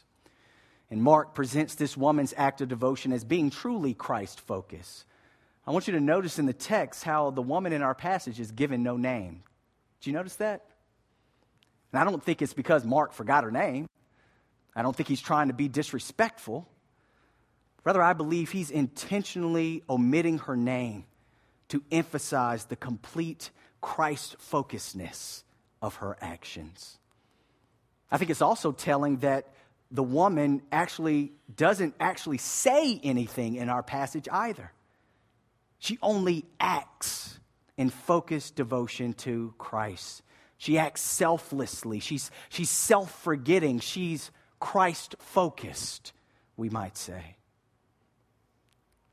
And 0.89 1.03
Mark 1.03 1.33
presents 1.33 1.75
this 1.75 1.97
woman's 1.97 2.33
act 2.37 2.61
of 2.61 2.69
devotion 2.69 3.11
as 3.11 3.23
being 3.23 3.49
truly 3.49 3.93
Christ 3.93 4.39
focused. 4.39 5.05
I 5.65 5.71
want 5.71 5.87
you 5.87 5.93
to 5.93 5.99
notice 5.99 6.39
in 6.39 6.45
the 6.45 6.53
text 6.53 7.03
how 7.03 7.29
the 7.31 7.41
woman 7.41 7.73
in 7.73 7.81
our 7.81 7.95
passage 7.95 8.39
is 8.39 8.51
given 8.51 8.83
no 8.83 8.95
name. 8.95 9.43
Do 10.01 10.09
you 10.09 10.15
notice 10.15 10.35
that? 10.35 10.63
And 11.91 11.99
I 11.99 12.05
don't 12.05 12.23
think 12.23 12.41
it's 12.41 12.53
because 12.53 12.85
Mark 12.85 13.13
forgot 13.13 13.43
her 13.43 13.51
name. 13.51 13.87
I 14.75 14.81
don't 14.81 14.95
think 14.95 15.09
he's 15.09 15.21
trying 15.21 15.47
to 15.47 15.53
be 15.53 15.67
disrespectful. 15.67 16.67
Rather, 17.88 18.04
I 18.04 18.12
believe 18.12 18.52
he's 18.52 18.69
intentionally 18.69 19.82
omitting 19.89 20.39
her 20.39 20.58
name 20.58 21.06
to 21.69 21.82
emphasize 21.89 22.65
the 22.65 22.76
complete 22.76 23.50
Christ 23.80 24.36
focusedness 24.39 25.43
of 25.82 25.95
her 25.95 26.17
actions. 26.19 26.97
I 28.12 28.17
think 28.17 28.30
it's 28.30 28.41
also 28.41 28.73
telling 28.73 29.19
that 29.19 29.54
the 29.89 30.04
woman 30.04 30.63
actually 30.69 31.32
doesn't 31.56 31.95
actually 31.97 32.39
say 32.39 33.00
anything 33.06 33.56
in 33.56 33.69
our 33.69 33.84
passage 33.84 34.28
either. 34.34 34.73
She 35.80 35.97
only 36.02 36.43
acts 36.60 37.39
in 37.78 37.89
focused 37.89 38.58
devotion 38.58 39.13
to 39.13 39.54
Christ. 39.58 40.23
She 40.58 40.78
acts 40.78 41.00
selflessly. 41.00 42.02
She's, 42.02 42.32
she's 42.50 42.69
self 42.69 43.17
forgetting. 43.21 43.80
She's 43.80 44.30
Christ 44.60 45.15
focused, 45.19 46.12
we 46.58 46.69
might 46.69 46.97
say. 46.97 47.38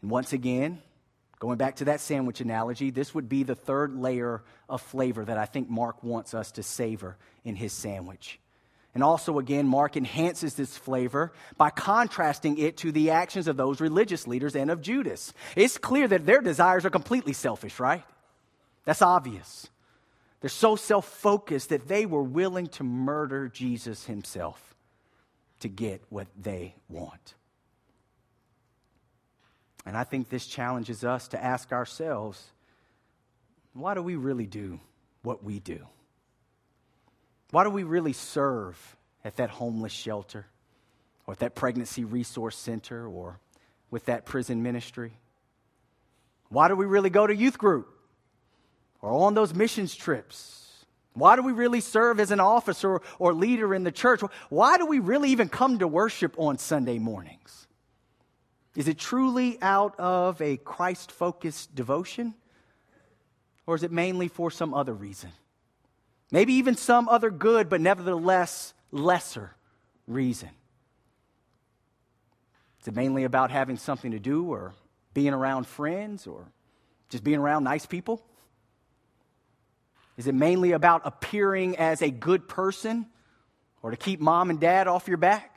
And 0.04 0.10
once 0.10 0.34
again, 0.34 0.82
going 1.38 1.56
back 1.56 1.76
to 1.76 1.86
that 1.86 1.98
sandwich 1.98 2.42
analogy, 2.42 2.90
this 2.90 3.14
would 3.14 3.26
be 3.26 3.42
the 3.42 3.54
third 3.54 3.96
layer 3.96 4.42
of 4.68 4.82
flavor 4.82 5.24
that 5.24 5.38
I 5.38 5.46
think 5.46 5.70
Mark 5.70 6.04
wants 6.04 6.34
us 6.34 6.52
to 6.52 6.62
savor 6.62 7.16
in 7.42 7.56
his 7.56 7.72
sandwich. 7.72 8.38
And 8.92 9.02
also, 9.02 9.38
again, 9.38 9.66
Mark 9.66 9.96
enhances 9.96 10.56
this 10.56 10.76
flavor 10.76 11.32
by 11.56 11.70
contrasting 11.70 12.58
it 12.58 12.76
to 12.76 12.92
the 12.92 13.12
actions 13.12 13.48
of 13.48 13.56
those 13.56 13.80
religious 13.80 14.26
leaders 14.26 14.54
and 14.54 14.70
of 14.70 14.82
Judas. 14.82 15.32
It's 15.56 15.78
clear 15.78 16.06
that 16.06 16.26
their 16.26 16.42
desires 16.42 16.84
are 16.84 16.90
completely 16.90 17.32
selfish, 17.32 17.80
right? 17.80 18.04
That's 18.84 19.00
obvious. 19.00 19.70
They're 20.42 20.50
so 20.50 20.76
self 20.76 21.06
focused 21.06 21.70
that 21.70 21.88
they 21.88 22.04
were 22.04 22.22
willing 22.22 22.66
to 22.66 22.84
murder 22.84 23.48
Jesus 23.48 24.04
himself 24.04 24.74
to 25.60 25.68
get 25.68 26.02
what 26.10 26.26
they 26.38 26.74
want. 26.90 27.36
And 29.86 29.96
I 29.96 30.04
think 30.04 30.28
this 30.28 30.46
challenges 30.46 31.04
us 31.04 31.28
to 31.28 31.42
ask 31.42 31.72
ourselves 31.72 32.50
why 33.74 33.94
do 33.94 34.02
we 34.02 34.16
really 34.16 34.46
do 34.46 34.78
what 35.22 35.42
we 35.42 35.58
do? 35.58 35.80
Why 37.50 37.64
do 37.64 37.70
we 37.70 37.82
really 37.82 38.12
serve 38.12 38.96
at 39.24 39.36
that 39.36 39.50
homeless 39.50 39.92
shelter 39.92 40.46
or 41.26 41.32
at 41.32 41.40
that 41.40 41.54
pregnancy 41.54 42.04
resource 42.04 42.56
center 42.56 43.06
or 43.06 43.40
with 43.90 44.06
that 44.06 44.26
prison 44.26 44.62
ministry? 44.62 45.12
Why 46.48 46.68
do 46.68 46.76
we 46.76 46.86
really 46.86 47.10
go 47.10 47.26
to 47.26 47.34
youth 47.34 47.58
group 47.58 47.88
or 49.02 49.10
on 49.10 49.34
those 49.34 49.54
missions 49.54 49.94
trips? 49.94 50.84
Why 51.14 51.36
do 51.36 51.42
we 51.42 51.52
really 51.52 51.80
serve 51.80 52.20
as 52.20 52.30
an 52.30 52.40
officer 52.40 53.00
or 53.18 53.32
leader 53.32 53.74
in 53.74 53.84
the 53.84 53.92
church? 53.92 54.20
Why 54.50 54.78
do 54.78 54.86
we 54.86 54.98
really 54.98 55.30
even 55.30 55.48
come 55.48 55.78
to 55.78 55.88
worship 55.88 56.34
on 56.38 56.58
Sunday 56.58 56.98
mornings? 56.98 57.63
Is 58.76 58.88
it 58.88 58.98
truly 58.98 59.58
out 59.62 59.98
of 59.98 60.40
a 60.40 60.56
Christ 60.56 61.12
focused 61.12 61.74
devotion? 61.74 62.34
Or 63.66 63.74
is 63.76 63.82
it 63.82 63.92
mainly 63.92 64.28
for 64.28 64.50
some 64.50 64.74
other 64.74 64.92
reason? 64.92 65.30
Maybe 66.30 66.54
even 66.54 66.76
some 66.76 67.08
other 67.08 67.30
good, 67.30 67.68
but 67.68 67.80
nevertheless 67.80 68.74
lesser 68.90 69.54
reason. 70.06 70.50
Is 72.80 72.88
it 72.88 72.94
mainly 72.94 73.24
about 73.24 73.50
having 73.50 73.76
something 73.76 74.10
to 74.10 74.18
do 74.18 74.44
or 74.44 74.74
being 75.14 75.32
around 75.32 75.66
friends 75.66 76.26
or 76.26 76.46
just 77.08 77.24
being 77.24 77.38
around 77.38 77.64
nice 77.64 77.86
people? 77.86 78.22
Is 80.16 80.26
it 80.26 80.34
mainly 80.34 80.72
about 80.72 81.02
appearing 81.04 81.76
as 81.76 82.02
a 82.02 82.10
good 82.10 82.48
person 82.48 83.06
or 83.82 83.90
to 83.90 83.96
keep 83.96 84.20
mom 84.20 84.50
and 84.50 84.60
dad 84.60 84.86
off 84.86 85.08
your 85.08 85.16
back? 85.16 85.53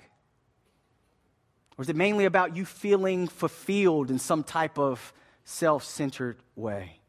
Or 1.77 1.83
is 1.83 1.89
it 1.89 1.95
mainly 1.95 2.25
about 2.25 2.55
you 2.55 2.65
feeling 2.65 3.27
fulfilled 3.27 4.09
in 4.09 4.17
some 4.17 4.43
type 4.43 4.79
of 4.79 5.13
self 5.43 5.83
centered 5.83 6.37
way? 6.55 6.99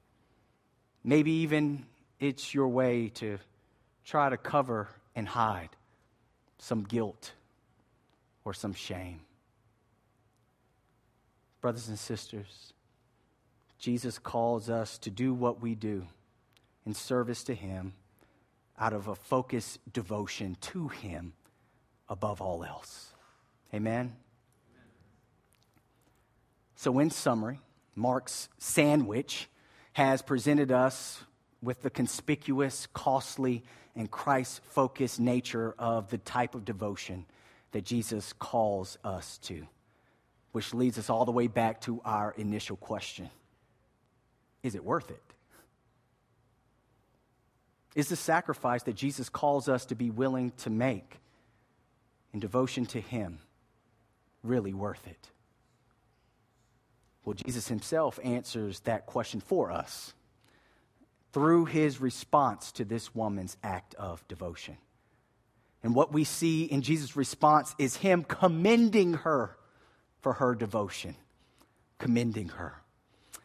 Maybe 1.02 1.30
even 1.30 1.86
it's 2.20 2.52
your 2.52 2.68
way 2.68 3.08
to 3.14 3.38
try 4.04 4.28
to 4.28 4.36
cover 4.36 4.88
and 5.14 5.26
hide 5.26 5.70
some 6.58 6.82
guilt 6.82 7.32
or 8.44 8.52
some 8.52 8.74
shame. 8.74 9.20
Brothers 11.60 11.88
and 11.88 11.98
sisters, 11.98 12.72
Jesus 13.78 14.18
calls 14.18 14.68
us 14.68 14.98
to 14.98 15.10
do 15.10 15.32
what 15.32 15.62
we 15.62 15.74
do 15.74 16.06
in 16.84 16.94
service 16.94 17.42
to 17.44 17.54
Him 17.54 17.94
out 18.78 18.92
of 18.92 19.08
a 19.08 19.14
focused 19.14 19.78
devotion 19.92 20.56
to 20.60 20.88
Him 20.88 21.32
above 22.08 22.40
all 22.40 22.64
else. 22.64 23.12
Amen? 23.72 24.14
So, 26.78 27.00
in 27.00 27.10
summary, 27.10 27.58
Mark's 27.96 28.48
sandwich 28.58 29.48
has 29.94 30.22
presented 30.22 30.70
us 30.70 31.20
with 31.60 31.82
the 31.82 31.90
conspicuous, 31.90 32.86
costly, 32.92 33.64
and 33.96 34.08
Christ 34.08 34.60
focused 34.62 35.18
nature 35.18 35.74
of 35.76 36.08
the 36.08 36.18
type 36.18 36.54
of 36.54 36.64
devotion 36.64 37.26
that 37.72 37.84
Jesus 37.84 38.32
calls 38.32 38.96
us 39.02 39.38
to, 39.38 39.66
which 40.52 40.72
leads 40.72 40.98
us 40.98 41.10
all 41.10 41.24
the 41.24 41.32
way 41.32 41.48
back 41.48 41.80
to 41.80 42.00
our 42.04 42.32
initial 42.38 42.76
question 42.76 43.28
Is 44.62 44.76
it 44.76 44.84
worth 44.84 45.10
it? 45.10 45.34
Is 47.96 48.08
the 48.08 48.14
sacrifice 48.14 48.84
that 48.84 48.94
Jesus 48.94 49.28
calls 49.28 49.68
us 49.68 49.84
to 49.86 49.96
be 49.96 50.10
willing 50.10 50.52
to 50.58 50.70
make 50.70 51.16
in 52.32 52.38
devotion 52.38 52.86
to 52.86 53.00
Him 53.00 53.40
really 54.44 54.72
worth 54.72 55.04
it? 55.08 55.32
Well, 57.28 57.34
Jesus 57.34 57.68
Himself 57.68 58.18
answers 58.24 58.80
that 58.80 59.04
question 59.04 59.40
for 59.40 59.70
us 59.70 60.14
through 61.34 61.66
his 61.66 62.00
response 62.00 62.72
to 62.72 62.86
this 62.86 63.14
woman's 63.14 63.58
act 63.62 63.94
of 63.96 64.26
devotion. 64.28 64.78
And 65.82 65.94
what 65.94 66.10
we 66.10 66.24
see 66.24 66.64
in 66.64 66.80
Jesus' 66.80 67.16
response 67.16 67.74
is 67.78 67.96
him 67.96 68.24
commending 68.24 69.12
her 69.12 69.58
for 70.22 70.32
her 70.32 70.54
devotion, 70.54 71.16
commending 71.98 72.48
her. 72.48 72.80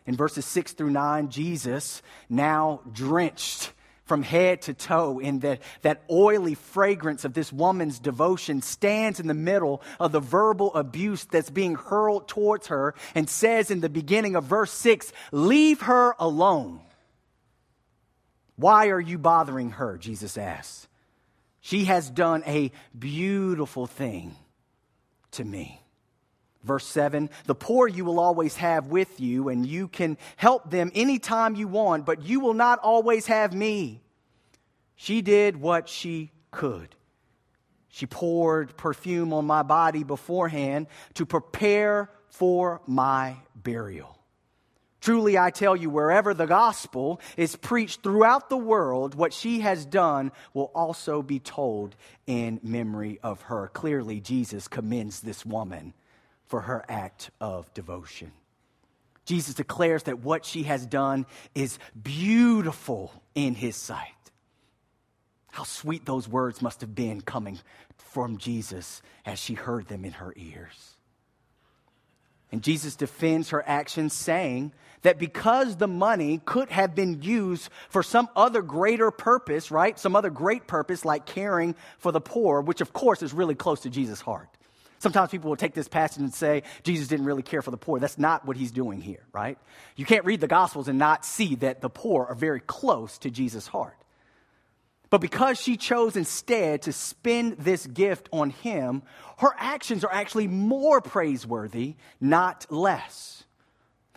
In 0.05 0.15
verses 0.15 0.45
6 0.45 0.71
through 0.71 0.91
9, 0.91 1.29
Jesus, 1.29 2.01
now 2.29 2.79
drenched 2.89 3.73
from 4.05 4.21
head 4.21 4.61
to 4.63 4.73
toe 4.73 5.19
in 5.19 5.39
that, 5.39 5.61
that 5.81 6.03
oily 6.09 6.55
fragrance 6.55 7.23
of 7.25 7.33
this 7.33 7.53
woman's 7.53 7.99
devotion, 7.99 8.61
stands 8.61 9.19
in 9.19 9.27
the 9.27 9.33
middle 9.33 9.81
of 9.99 10.11
the 10.11 10.19
verbal 10.19 10.73
abuse 10.73 11.25
that's 11.25 11.49
being 11.49 11.75
hurled 11.75 12.27
towards 12.27 12.67
her 12.67 12.93
and 13.15 13.29
says 13.29 13.71
in 13.71 13.79
the 13.79 13.89
beginning 13.89 14.35
of 14.35 14.43
verse 14.43 14.71
6 14.71 15.11
Leave 15.31 15.81
her 15.81 16.15
alone. 16.19 16.81
Why 18.55 18.89
are 18.89 18.99
you 18.99 19.17
bothering 19.17 19.71
her? 19.71 19.97
Jesus 19.97 20.37
asks. 20.37 20.87
She 21.61 21.85
has 21.85 22.09
done 22.09 22.43
a 22.45 22.71
beautiful 22.97 23.87
thing 23.87 24.35
to 25.31 25.45
me. 25.45 25.82
Verse 26.63 26.86
7 26.86 27.30
The 27.45 27.56
poor 27.56 27.88
you 27.88 28.06
will 28.06 28.19
always 28.19 28.56
have 28.56 28.88
with 28.88 29.19
you, 29.19 29.49
and 29.49 29.65
you 29.65 29.88
can 29.88 30.17
help 30.38 30.69
them 30.69 30.91
anytime 30.95 31.56
you 31.56 31.67
want, 31.67 32.06
but 32.06 32.23
you 32.23 32.39
will 32.39 32.54
not 32.54 32.80
always 32.80 33.28
have 33.28 33.54
me. 33.54 34.02
She 34.95 35.21
did 35.21 35.58
what 35.58 35.89
she 35.89 36.32
could. 36.52 36.95
She 37.89 38.06
poured 38.06 38.76
perfume 38.76 39.34
on 39.34 39.45
my 39.45 39.62
body 39.62 40.04
beforehand 40.04 40.88
to 41.15 41.26
prepare 41.26 42.10
for 42.30 42.82
my 42.88 43.36
burial. 43.56 44.17
Truly, 44.99 45.38
I 45.38 45.52
tell 45.52 45.76
you, 45.76 45.89
wherever 45.89 46.34
the 46.34 46.45
gospel 46.45 47.19
is 47.36 47.58
preached 47.58 48.02
throughout 48.02 48.49
the 48.49 48.58
world, 48.58 49.15
what 49.15 49.34
she 49.34 49.60
has 49.60 49.86
done 49.86 50.32
will 50.54 50.71
also 50.73 51.21
be 51.21 51.39
told 51.39 51.97
in 52.26 52.62
memory 52.63 53.19
of 53.21 53.41
her. 53.43 53.67
Clearly, 53.73 54.21
Jesus 54.21 54.69
commends 54.69 55.19
this 55.19 55.45
woman 55.45 55.93
for 56.53 56.61
her 56.61 56.85
act 56.87 57.31
of 57.41 57.73
devotion. 57.73 58.31
Jesus 59.25 59.55
declares 59.55 60.03
that 60.03 60.19
what 60.19 60.45
she 60.45 60.61
has 60.61 60.85
done 60.85 61.25
is 61.55 61.79
beautiful 61.99 63.11
in 63.33 63.55
his 63.55 63.75
sight. 63.75 64.13
How 65.49 65.63
sweet 65.63 66.05
those 66.05 66.27
words 66.27 66.61
must 66.61 66.81
have 66.81 66.93
been 66.93 67.21
coming 67.21 67.57
from 67.97 68.37
Jesus 68.37 69.01
as 69.25 69.39
she 69.39 69.55
heard 69.55 69.87
them 69.87 70.05
in 70.05 70.11
her 70.11 70.31
ears. 70.35 70.95
And 72.51 72.61
Jesus 72.61 72.95
defends 72.95 73.49
her 73.49 73.67
actions, 73.67 74.13
saying 74.13 74.73
that 75.01 75.17
because 75.17 75.77
the 75.77 75.87
money 75.87 76.39
could 76.45 76.69
have 76.69 76.93
been 76.93 77.23
used 77.23 77.67
for 77.89 78.03
some 78.03 78.29
other 78.35 78.61
greater 78.61 79.09
purpose, 79.09 79.71
right? 79.71 79.97
Some 79.97 80.15
other 80.15 80.29
great 80.29 80.67
purpose 80.67 81.03
like 81.03 81.25
caring 81.25 81.73
for 81.97 82.11
the 82.11 82.21
poor, 82.21 82.61
which 82.61 82.81
of 82.81 82.93
course 82.93 83.23
is 83.23 83.33
really 83.33 83.55
close 83.55 83.79
to 83.79 83.89
Jesus' 83.89 84.21
heart. 84.21 84.49
Sometimes 85.03 85.31
people 85.31 85.49
will 85.49 85.57
take 85.57 85.73
this 85.73 85.89
passage 85.89 86.21
and 86.21 86.33
say 86.33 86.63
Jesus 86.83 87.09
didn't 87.09 87.25
really 87.25 87.41
care 87.41 87.61
for 87.61 87.71
the 87.71 87.77
poor. 87.77 87.99
That's 87.99 88.17
not 88.17 88.45
what 88.45 88.55
he's 88.55 88.71
doing 88.71 89.01
here, 89.01 89.25
right? 89.33 89.57
You 89.97 90.05
can't 90.05 90.23
read 90.23 90.39
the 90.39 90.47
Gospels 90.47 90.87
and 90.87 90.97
not 90.97 91.25
see 91.25 91.55
that 91.55 91.81
the 91.81 91.89
poor 91.89 92.25
are 92.25 92.35
very 92.35 92.61
close 92.61 93.17
to 93.17 93.29
Jesus' 93.29 93.67
heart. 93.67 93.97
But 95.09 95.19
because 95.19 95.59
she 95.59 95.75
chose 95.75 96.15
instead 96.15 96.83
to 96.83 96.93
spend 96.93 97.57
this 97.57 97.85
gift 97.85 98.29
on 98.31 98.51
him, 98.51 99.03
her 99.39 99.53
actions 99.57 100.05
are 100.05 100.13
actually 100.13 100.47
more 100.47 101.01
praiseworthy, 101.01 101.95
not 102.21 102.65
less 102.71 103.43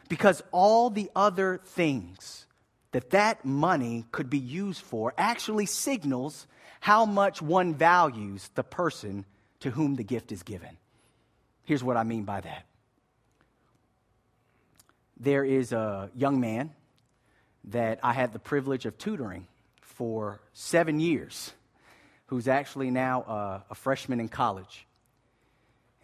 because 0.08 0.40
all 0.52 0.88
the 0.88 1.10
other 1.16 1.60
things 1.64 2.46
that 2.92 3.10
that 3.10 3.44
money 3.44 4.04
could 4.12 4.30
be 4.30 4.38
used 4.38 4.82
for 4.82 5.12
actually 5.18 5.66
signals 5.66 6.46
how 6.78 7.04
much 7.04 7.42
one 7.42 7.74
values 7.74 8.48
the 8.54 8.62
person 8.62 9.24
to 9.66 9.72
whom 9.72 9.96
the 9.96 10.04
gift 10.04 10.30
is 10.30 10.44
given. 10.44 10.76
Here's 11.64 11.82
what 11.82 11.96
I 11.96 12.04
mean 12.04 12.22
by 12.22 12.40
that 12.40 12.66
there 15.18 15.44
is 15.44 15.72
a 15.72 16.08
young 16.14 16.38
man 16.38 16.70
that 17.64 17.98
I 18.00 18.12
had 18.12 18.32
the 18.32 18.38
privilege 18.38 18.86
of 18.86 18.96
tutoring 18.96 19.48
for 19.80 20.40
seven 20.52 21.00
years 21.00 21.52
who's 22.26 22.46
actually 22.46 22.92
now 22.92 23.22
a, 23.22 23.64
a 23.70 23.74
freshman 23.74 24.20
in 24.20 24.28
college. 24.28 24.86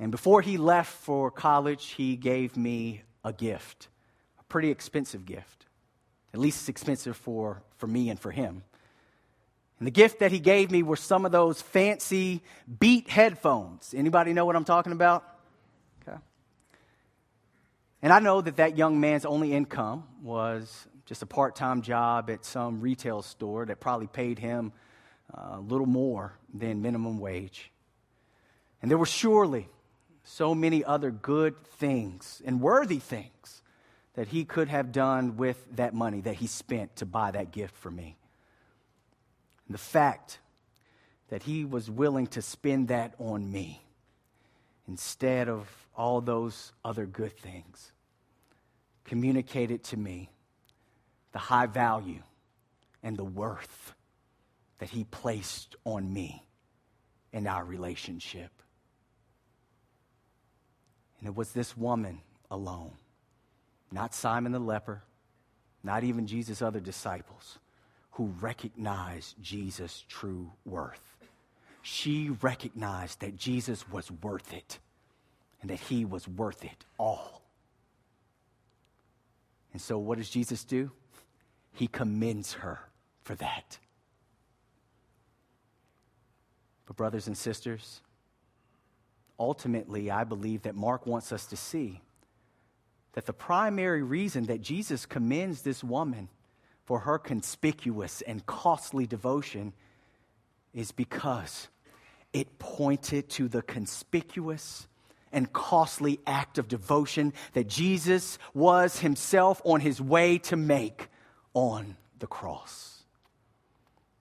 And 0.01 0.11
before 0.11 0.43
he 0.43 0.57
left 0.57 0.93
for 0.93 1.31
college, 1.31 1.91
he 1.91 2.17
gave 2.17 2.57
me 2.57 3.03
a 3.23 3.33
gift, 3.33 3.87
a 4.41 4.45
pretty 4.45 4.73
expensive 4.73 5.25
gift. 5.25 5.67
At 6.35 6.41
least 6.41 6.63
it's 6.63 6.69
expensive 6.69 7.17
for, 7.17 7.63
for 7.77 7.87
me 7.87 8.11
and 8.11 8.19
for 8.19 8.33
him. 8.33 8.65
And 9.83 9.87
the 9.89 9.91
gift 9.91 10.21
that 10.21 10.31
he 10.31 10.39
gave 10.39 10.71
me 10.71 10.85
were 10.85 10.95
some 10.95 11.27
of 11.27 11.33
those 11.33 11.61
fancy 11.61 12.41
beat 12.79 13.11
headphones. 13.11 13.93
Anybody 13.97 14.33
know 14.33 14.45
what 14.45 14.55
I'm 14.55 14.65
talking 14.65 14.93
about? 14.93 15.25
Okay. 16.07 16.17
And 18.01 18.13
I 18.13 18.21
know 18.21 18.41
that 18.41 18.59
that 18.59 18.79
young 18.79 19.01
man's 19.01 19.25
only 19.25 19.53
income 19.53 20.05
was 20.23 20.87
just 21.05 21.23
a 21.23 21.27
part 21.27 21.57
time 21.57 21.83
job 21.83 22.31
at 22.31 22.45
some 22.45 22.81
retail 22.81 23.23
store 23.23 23.67
that 23.67 23.81
probably 23.81 24.07
paid 24.07 24.39
him 24.39 24.71
uh, 25.37 25.55
a 25.57 25.61
little 25.61 25.89
more 25.89 26.39
than 26.55 26.81
minimum 26.81 27.19
wage. 27.19 27.73
And 28.83 28.89
there 28.89 28.99
were 28.99 29.05
surely 29.05 29.69
so 30.23 30.55
many 30.55 30.85
other 30.85 31.11
good 31.11 31.57
things 31.79 32.41
and 32.45 32.61
worthy 32.61 33.01
things 33.01 33.63
that 34.15 34.29
he 34.29 34.45
could 34.45 34.69
have 34.69 34.93
done 34.93 35.37
with 35.37 35.59
that 35.75 35.93
money 35.93 36.21
that 36.21 36.35
he 36.37 36.47
spent 36.47 36.95
to 36.95 37.05
buy 37.05 37.33
that 37.33 37.51
gift 37.51 37.75
for 37.75 37.91
me. 37.91 38.17
And 39.73 39.79
the 39.79 39.79
fact 39.83 40.39
that 41.31 41.43
he 41.45 41.65
was 41.65 41.91
willing 41.91 42.27
to 42.27 42.43
spend 42.43 42.89
that 42.89 43.15
on 43.19 43.51
me 43.51 43.83
instead 44.87 45.49
of 45.49 45.67
all 45.97 46.21
those 46.21 46.75
other 46.85 47.07
good 47.07 47.35
things 47.39 47.91
communicated 49.05 49.83
to 49.85 49.97
me 49.97 50.29
the 51.33 51.39
high 51.39 51.65
value 51.65 52.23
and 53.03 53.17
the 53.17 53.25
worth 53.25 53.95
that 54.79 54.91
He 54.91 55.05
placed 55.05 55.75
on 55.87 56.13
me 56.13 56.47
in 57.33 57.47
our 57.47 57.65
relationship. 57.65 58.51
And 61.19 61.27
it 61.29 61.35
was 61.35 61.53
this 61.53 61.75
woman 61.79 62.21
alone, 62.51 62.93
not 63.91 64.15
Simon 64.15 64.53
the 64.53 64.59
leper, 64.59 65.03
not 65.83 66.05
even 66.05 66.27
Jesus' 66.27 66.61
other 66.61 66.81
disciples, 66.81 67.59
who 68.13 68.33
recognized 68.41 69.37
Jesus' 69.43 70.05
true 70.09 70.53
worth. 70.65 71.17
She 71.83 72.31
recognized 72.43 73.21
that 73.21 73.37
Jesus 73.37 73.89
was 73.89 74.11
worth 74.11 74.53
it 74.53 74.79
and 75.61 75.71
that 75.71 75.81
he 75.81 76.05
was 76.05 76.29
worth 76.29 76.65
it 76.65 76.85
all. 76.99 77.43
And 79.73 79.81
so, 79.81 79.99
what 79.99 80.19
does 80.19 80.29
Jesus 80.29 80.65
do? 80.65 80.91
He 81.73 81.87
commends 81.87 82.53
her 82.55 82.81
for 83.23 83.35
that. 83.37 83.79
But, 86.87 86.97
brothers 86.97 87.27
and 87.27 87.37
sisters, 87.37 88.03
ultimately, 89.39 90.11
I 90.11 90.25
believe 90.25 90.63
that 90.63 90.75
Mark 90.75 91.07
wants 91.07 91.33
us 91.33 91.47
to 91.47 91.57
see 91.57 92.03
that 93.15 93.27
the 93.27 93.33
primary 93.33 94.03
reason 94.03 94.45
that 94.47 94.61
Jesus 94.61 95.07
commends 95.07 95.63
this 95.63 95.83
woman 95.83 96.29
for 96.85 97.01
her 97.01 97.19
conspicuous 97.19 98.23
and 98.23 98.45
costly 98.47 99.07
devotion 99.07 99.73
is 100.75 100.93
because 100.93 101.69
it 102.33 102.59
pointed 102.59 103.29
to 103.31 103.49
the 103.49 103.63
conspicuous 103.63 104.87
and 105.33 105.53
costly 105.53 106.21
act 106.27 106.59
of 106.59 106.69
devotion 106.69 107.33
that 107.55 107.69
Jesus 107.69 108.39
was 108.55 109.01
himself 109.01 109.61
on 109.65 109.81
his 109.81 110.01
way 110.01 110.39
to 110.39 110.57
make 110.57 111.09
on 111.55 111.97
the 112.19 112.27
cross. 112.27 113.03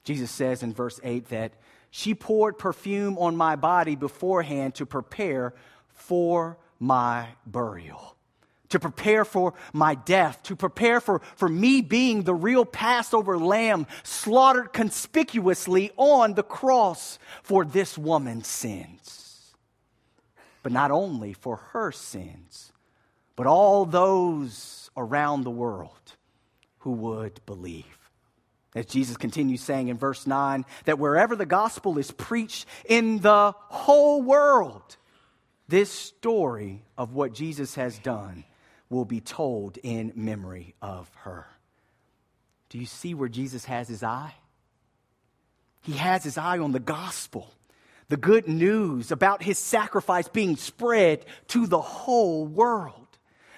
Jesus 0.03 0.31
says 0.31 0.63
in 0.63 0.73
verse 0.73 0.99
8 1.03 1.29
that 1.29 1.53
she 1.89 2.15
poured 2.15 2.57
perfume 2.57 3.17
on 3.17 3.35
my 3.35 3.55
body 3.55 3.95
beforehand 3.95 4.75
to 4.75 4.85
prepare 4.85 5.53
for 5.89 6.57
my 6.79 7.27
burial, 7.45 8.15
to 8.71 8.79
prepare 8.79 9.23
for 9.23 9.53
my 9.73 9.95
death, 9.95 10.41
to 10.43 10.55
prepare 10.55 10.99
for, 10.99 11.21
for 11.35 11.47
me 11.47 11.81
being 11.81 12.23
the 12.23 12.33
real 12.33 12.65
Passover 12.65 13.37
lamb 13.37 13.87
slaughtered 14.03 14.73
conspicuously 14.73 15.91
on 15.97 16.33
the 16.33 16.43
cross 16.43 17.19
for 17.43 17.63
this 17.63 17.97
woman's 17.97 18.47
sins. 18.47 19.53
But 20.63 20.71
not 20.71 20.91
only 20.91 21.33
for 21.33 21.57
her 21.57 21.91
sins, 21.91 22.71
but 23.35 23.47
all 23.47 23.85
those 23.85 24.89
around 24.95 25.43
the 25.43 25.51
world 25.51 26.15
who 26.79 26.91
would 26.91 27.43
believe. 27.45 27.85
As 28.73 28.85
Jesus 28.85 29.17
continues 29.17 29.61
saying 29.61 29.89
in 29.89 29.97
verse 29.97 30.25
9, 30.25 30.63
that 30.85 30.99
wherever 30.99 31.35
the 31.35 31.45
gospel 31.45 31.97
is 31.97 32.11
preached 32.11 32.65
in 32.85 33.19
the 33.19 33.53
whole 33.55 34.21
world, 34.21 34.97
this 35.67 35.91
story 35.91 36.83
of 36.97 37.13
what 37.13 37.33
Jesus 37.33 37.75
has 37.75 37.99
done 37.99 38.45
will 38.91 39.05
be 39.05 39.21
told 39.21 39.77
in 39.81 40.11
memory 40.15 40.75
of 40.81 41.09
her. 41.15 41.47
Do 42.69 42.77
you 42.77 42.85
see 42.85 43.13
where 43.13 43.29
Jesus 43.29 43.65
has 43.65 43.87
his 43.87 44.03
eye? 44.03 44.33
He 45.81 45.93
has 45.93 46.23
his 46.23 46.37
eye 46.37 46.59
on 46.59 46.73
the 46.73 46.79
gospel, 46.79 47.51
the 48.09 48.17
good 48.17 48.47
news 48.47 49.11
about 49.11 49.41
his 49.41 49.57
sacrifice 49.57 50.27
being 50.27 50.57
spread 50.57 51.25
to 51.47 51.65
the 51.65 51.81
whole 51.81 52.45
world. 52.45 53.07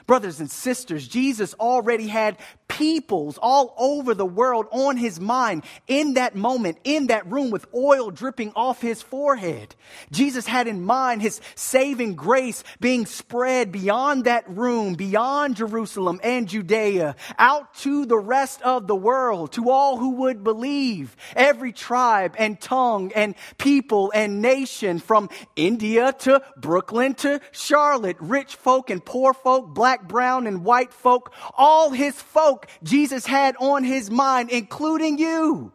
Brothers 0.05 0.39
and 0.39 0.49
sisters, 0.49 1.07
Jesus 1.07 1.53
already 1.55 2.07
had 2.07 2.37
peoples 2.73 3.37
all 3.39 3.75
over 3.77 4.15
the 4.15 4.25
world 4.25 4.65
on 4.71 4.97
his 4.97 5.19
mind 5.19 5.63
in 5.87 6.15
that 6.15 6.35
moment, 6.35 6.79
in 6.83 7.07
that 7.07 7.31
room 7.31 7.51
with 7.51 7.67
oil 7.73 8.09
dripping 8.09 8.51
off 8.55 8.81
his 8.81 8.99
forehead. 8.99 9.75
Jesus 10.11 10.47
had 10.47 10.67
in 10.67 10.83
mind 10.83 11.21
his 11.21 11.39
saving 11.53 12.15
grace 12.15 12.63
being 12.79 13.05
spread 13.05 13.71
beyond 13.71 14.23
that 14.23 14.49
room, 14.49 14.95
beyond 14.95 15.55
Jerusalem 15.55 16.19
and 16.23 16.49
Judea, 16.49 17.15
out 17.37 17.75
to 17.75 18.07
the 18.07 18.17
rest 18.17 18.59
of 18.63 18.87
the 18.87 18.95
world, 18.95 19.51
to 19.53 19.69
all 19.69 19.97
who 19.97 20.15
would 20.21 20.43
believe, 20.43 21.15
every 21.35 21.73
tribe 21.73 22.35
and 22.39 22.59
tongue 22.59 23.11
and 23.13 23.35
people 23.59 24.11
and 24.15 24.41
nation 24.41 24.97
from 24.97 25.29
India 25.55 26.11
to 26.19 26.41
Brooklyn 26.57 27.13
to 27.15 27.39
Charlotte, 27.51 28.17
rich 28.19 28.55
folk 28.55 28.89
and 28.89 29.05
poor 29.05 29.33
folk, 29.33 29.75
black, 29.75 30.07
brown, 30.07 30.47
and 30.47 30.65
white 30.65 30.91
folk, 30.91 31.31
all 31.55 31.91
his 31.91 32.19
folk 32.19 32.62
Jesus 32.83 33.25
had 33.25 33.55
on 33.59 33.83
his 33.83 34.09
mind, 34.09 34.49
including 34.49 35.17
you 35.17 35.71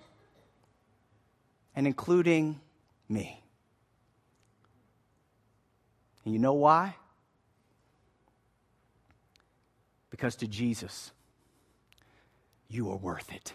and 1.75 1.87
including 1.87 2.61
me. 3.09 3.43
And 6.25 6.35
you 6.35 6.41
know 6.41 6.55
why? 6.55 6.97
Because 10.11 10.37
to 10.37 10.47
Jesus, 10.47 11.13
you 12.69 12.91
are 12.91 12.97
worth 12.97 13.33
it. 13.33 13.53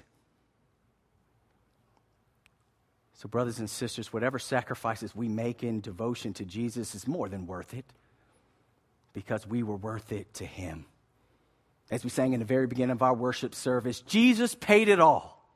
So, 3.14 3.28
brothers 3.30 3.60
and 3.60 3.70
sisters, 3.70 4.12
whatever 4.12 4.40
sacrifices 4.40 5.16
we 5.16 5.28
make 5.30 5.64
in 5.64 5.82
devotion 5.82 6.34
to 6.34 6.46
Jesus 6.46 6.96
is 6.96 7.08
more 7.08 7.30
than 7.30 7.46
worth 7.46 7.74
it 7.74 7.86
because 9.14 9.48
we 9.48 9.64
were 9.64 9.78
worth 9.78 10.12
it 10.12 10.34
to 10.36 10.46
Him 10.46 10.86
as 11.94 12.04
we 12.04 12.10
sang 12.10 12.34
in 12.34 12.40
the 12.40 12.46
very 12.46 12.66
beginning 12.66 12.94
of 12.94 13.04
our 13.04 13.14
worship 13.14 13.54
service, 13.54 14.02
Jesus 14.02 14.56
paid 14.56 14.90
it 14.90 15.00
all. 15.00 15.48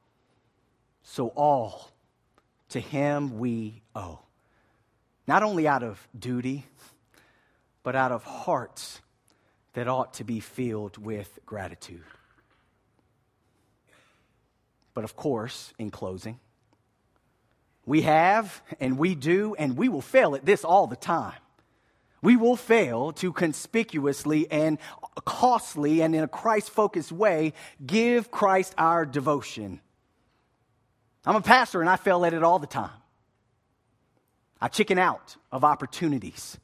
So 1.02 1.30
all 1.30 1.90
to 2.70 2.80
him 2.80 3.40
we 3.40 3.82
owe. 3.96 4.20
Not 5.28 5.42
only 5.42 5.68
out 5.68 5.82
of 5.82 6.08
duty, 6.18 6.64
but 7.82 7.96
out 7.96 8.12
of 8.12 8.24
hearts 8.24 9.02
that 9.74 9.88
ought 9.88 10.14
to 10.16 10.24
be 10.24 10.40
filled 10.40 11.00
with 11.00 11.40
gratitude. 11.44 12.04
But 14.94 15.06
of 15.06 15.16
course, 15.16 15.74
in 15.80 15.90
closing, 15.90 16.40
we 17.84 18.04
have 18.04 18.62
and 18.80 19.00
we 19.00 19.16
do 19.16 19.56
and 19.58 19.76
we 19.76 19.90
will 19.90 20.02
fail 20.02 20.36
at 20.36 20.46
this 20.46 20.64
all 20.64 20.86
the 20.86 20.96
time. 20.96 21.40
We 22.22 22.36
will 22.36 22.56
fail 22.56 23.12
to 23.14 23.32
conspicuously 23.32 24.50
and 24.50 24.80
costly 25.26 26.02
and 26.02 26.16
in 26.16 26.24
a 26.24 26.28
Christ 26.28 26.70
focused 26.70 27.12
way 27.12 27.54
give 27.86 28.32
Christ 28.32 28.74
our 28.78 29.06
devotion. 29.06 29.82
I'm 31.26 31.36
a 31.36 31.42
pastor 31.42 31.82
and 31.82 31.90
I 31.90 31.96
fail 31.96 32.26
at 32.26 32.34
it 32.34 32.44
all 32.44 32.60
the 32.60 32.68
time. 32.68 32.90
I 34.60 34.68
chicken 34.68 34.98
out 34.98 35.36
of 35.52 35.64
opportunities 35.64 36.58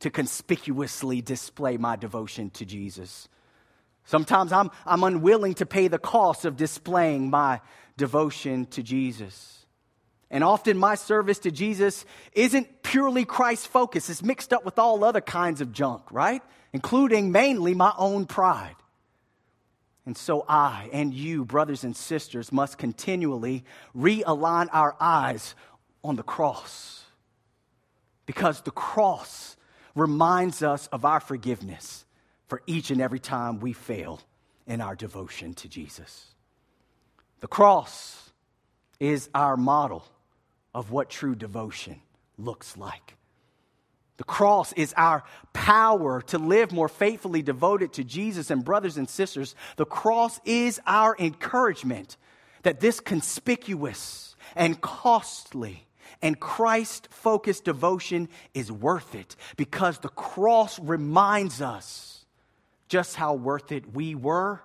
to 0.00 0.10
conspicuously 0.10 1.22
display 1.22 1.76
my 1.76 1.96
devotion 1.96 2.50
to 2.50 2.64
Jesus. 2.64 3.28
Sometimes 4.04 4.52
I'm, 4.52 4.70
I'm 4.86 5.02
unwilling 5.02 5.54
to 5.54 5.66
pay 5.66 5.88
the 5.88 5.98
cost 5.98 6.44
of 6.44 6.56
displaying 6.56 7.30
my 7.30 7.60
devotion 7.96 8.66
to 8.66 8.82
Jesus. 8.82 9.57
And 10.30 10.44
often 10.44 10.76
my 10.76 10.94
service 10.94 11.38
to 11.40 11.50
Jesus 11.50 12.04
isn't 12.32 12.82
purely 12.82 13.24
Christ 13.24 13.68
focused, 13.68 14.10
it's 14.10 14.22
mixed 14.22 14.52
up 14.52 14.64
with 14.64 14.78
all 14.78 15.04
other 15.04 15.20
kinds 15.20 15.60
of 15.60 15.72
junk, 15.72 16.02
right? 16.10 16.42
Including 16.72 17.32
mainly 17.32 17.74
my 17.74 17.92
own 17.96 18.26
pride. 18.26 18.76
And 20.04 20.16
so 20.16 20.44
I 20.48 20.88
and 20.92 21.12
you, 21.12 21.44
brothers 21.44 21.84
and 21.84 21.96
sisters, 21.96 22.50
must 22.52 22.78
continually 22.78 23.64
realign 23.96 24.68
our 24.72 24.96
eyes 25.00 25.54
on 26.02 26.16
the 26.16 26.22
cross. 26.22 27.04
Because 28.24 28.60
the 28.62 28.70
cross 28.70 29.56
reminds 29.94 30.62
us 30.62 30.86
of 30.88 31.04
our 31.04 31.20
forgiveness 31.20 32.04
for 32.46 32.62
each 32.66 32.90
and 32.90 33.00
every 33.00 33.18
time 33.18 33.60
we 33.60 33.72
fail 33.72 34.20
in 34.66 34.80
our 34.80 34.94
devotion 34.94 35.54
to 35.54 35.68
Jesus. 35.68 36.34
The 37.40 37.48
cross 37.48 38.30
is 39.00 39.28
our 39.34 39.56
model 39.56 40.06
of 40.78 40.92
what 40.92 41.10
true 41.10 41.34
devotion 41.34 42.00
looks 42.38 42.76
like. 42.76 43.16
The 44.16 44.22
cross 44.22 44.72
is 44.74 44.94
our 44.96 45.24
power 45.52 46.22
to 46.28 46.38
live 46.38 46.70
more 46.70 46.88
faithfully 46.88 47.42
devoted 47.42 47.94
to 47.94 48.04
Jesus. 48.04 48.48
And, 48.48 48.64
brothers 48.64 48.96
and 48.96 49.08
sisters, 49.08 49.56
the 49.74 49.84
cross 49.84 50.38
is 50.44 50.80
our 50.86 51.16
encouragement 51.18 52.16
that 52.62 52.78
this 52.78 53.00
conspicuous 53.00 54.36
and 54.54 54.80
costly 54.80 55.84
and 56.22 56.38
Christ 56.38 57.08
focused 57.10 57.64
devotion 57.64 58.28
is 58.54 58.70
worth 58.70 59.16
it 59.16 59.34
because 59.56 59.98
the 59.98 60.08
cross 60.08 60.78
reminds 60.78 61.60
us 61.60 62.24
just 62.86 63.16
how 63.16 63.34
worth 63.34 63.72
it 63.72 63.94
we 63.94 64.14
were 64.14 64.62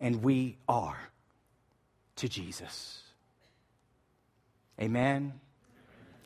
and 0.00 0.22
we 0.22 0.56
are 0.66 0.98
to 2.16 2.26
Jesus. 2.26 3.02
Amen. 4.80 5.32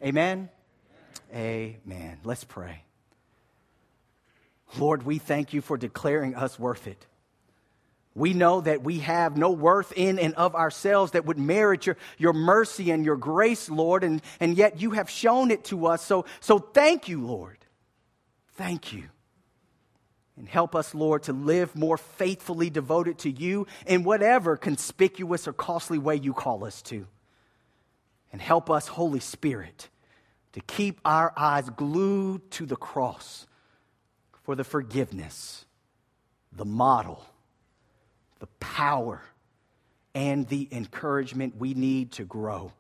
Amen. 0.03 0.49
Amen. 1.35 2.19
Let's 2.25 2.45
pray. 2.45 2.83
Lord, 4.79 5.05
we 5.05 5.19
thank 5.19 5.53
you 5.53 5.61
for 5.61 5.77
declaring 5.77 6.35
us 6.35 6.59
worth 6.59 6.87
it. 6.87 7.07
We 8.15 8.35
know 8.35 8.61
that 8.61 8.83
we 8.83 8.99
have 9.01 9.37
no 9.37 9.51
worth 9.51 9.93
in 9.95 10.19
and 10.19 10.35
of 10.35 10.57
ourselves 10.57 11.13
that 11.13 11.25
would 11.27 11.39
merit 11.39 11.87
your, 11.87 11.97
your 12.19 12.33
mercy 12.33 12.91
and 12.91 13.05
your 13.05 13.17
grace, 13.17 13.71
Lord, 13.71 14.03
and, 14.03 14.21
and 14.41 14.57
yet 14.57 14.81
you 14.81 14.91
have 14.93 15.09
shown 15.09 15.51
it 15.51 15.65
to 15.67 15.87
us. 15.87 16.05
So, 16.05 16.25
so 16.41 16.59
thank 16.59 17.09
you, 17.09 17.25
Lord. 17.25 17.59
Thank 18.55 18.93
you. 18.93 19.05
And 20.37 20.49
help 20.49 20.75
us, 20.75 20.95
Lord, 20.95 21.25
to 21.25 21.33
live 21.33 21.77
more 21.77 21.99
faithfully 21.99 22.69
devoted 22.69 23.19
to 23.21 23.31
you 23.31 23.67
in 23.87 24.03
whatever 24.03 24.57
conspicuous 24.57 25.47
or 25.47 25.53
costly 25.53 25.99
way 25.99 26.17
you 26.17 26.33
call 26.33 26.65
us 26.65 26.83
to. 26.83 27.07
And 28.33 28.41
help 28.41 28.71
us, 28.71 28.87
Holy 28.87 29.21
Spirit, 29.21 29.89
to 30.53 30.61
keep 30.61 31.01
our 31.05 31.33
eyes 31.37 31.69
glued 31.71 32.51
to 32.53 32.67
the 32.67 32.77
cross 32.77 33.47
for 34.43 34.55
the 34.55 34.65
forgiveness, 34.65 35.65
the 36.53 36.65
model, 36.65 37.25
the 38.39 38.49
power, 38.59 39.23
and 40.15 40.49
the 40.49 40.69
encouragement 40.73 41.57
we 41.57 41.75
need 41.75 42.13
to 42.13 42.25
grow 42.25 42.73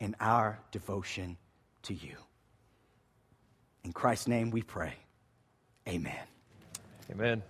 in 0.00 0.14
our 0.20 0.58
devotion 0.70 1.36
to 1.82 1.94
you. 1.94 2.16
In 3.84 3.92
Christ's 3.92 4.28
name 4.28 4.50
we 4.50 4.62
pray. 4.62 4.94
Amen. 5.86 6.14
Amen. 7.10 7.42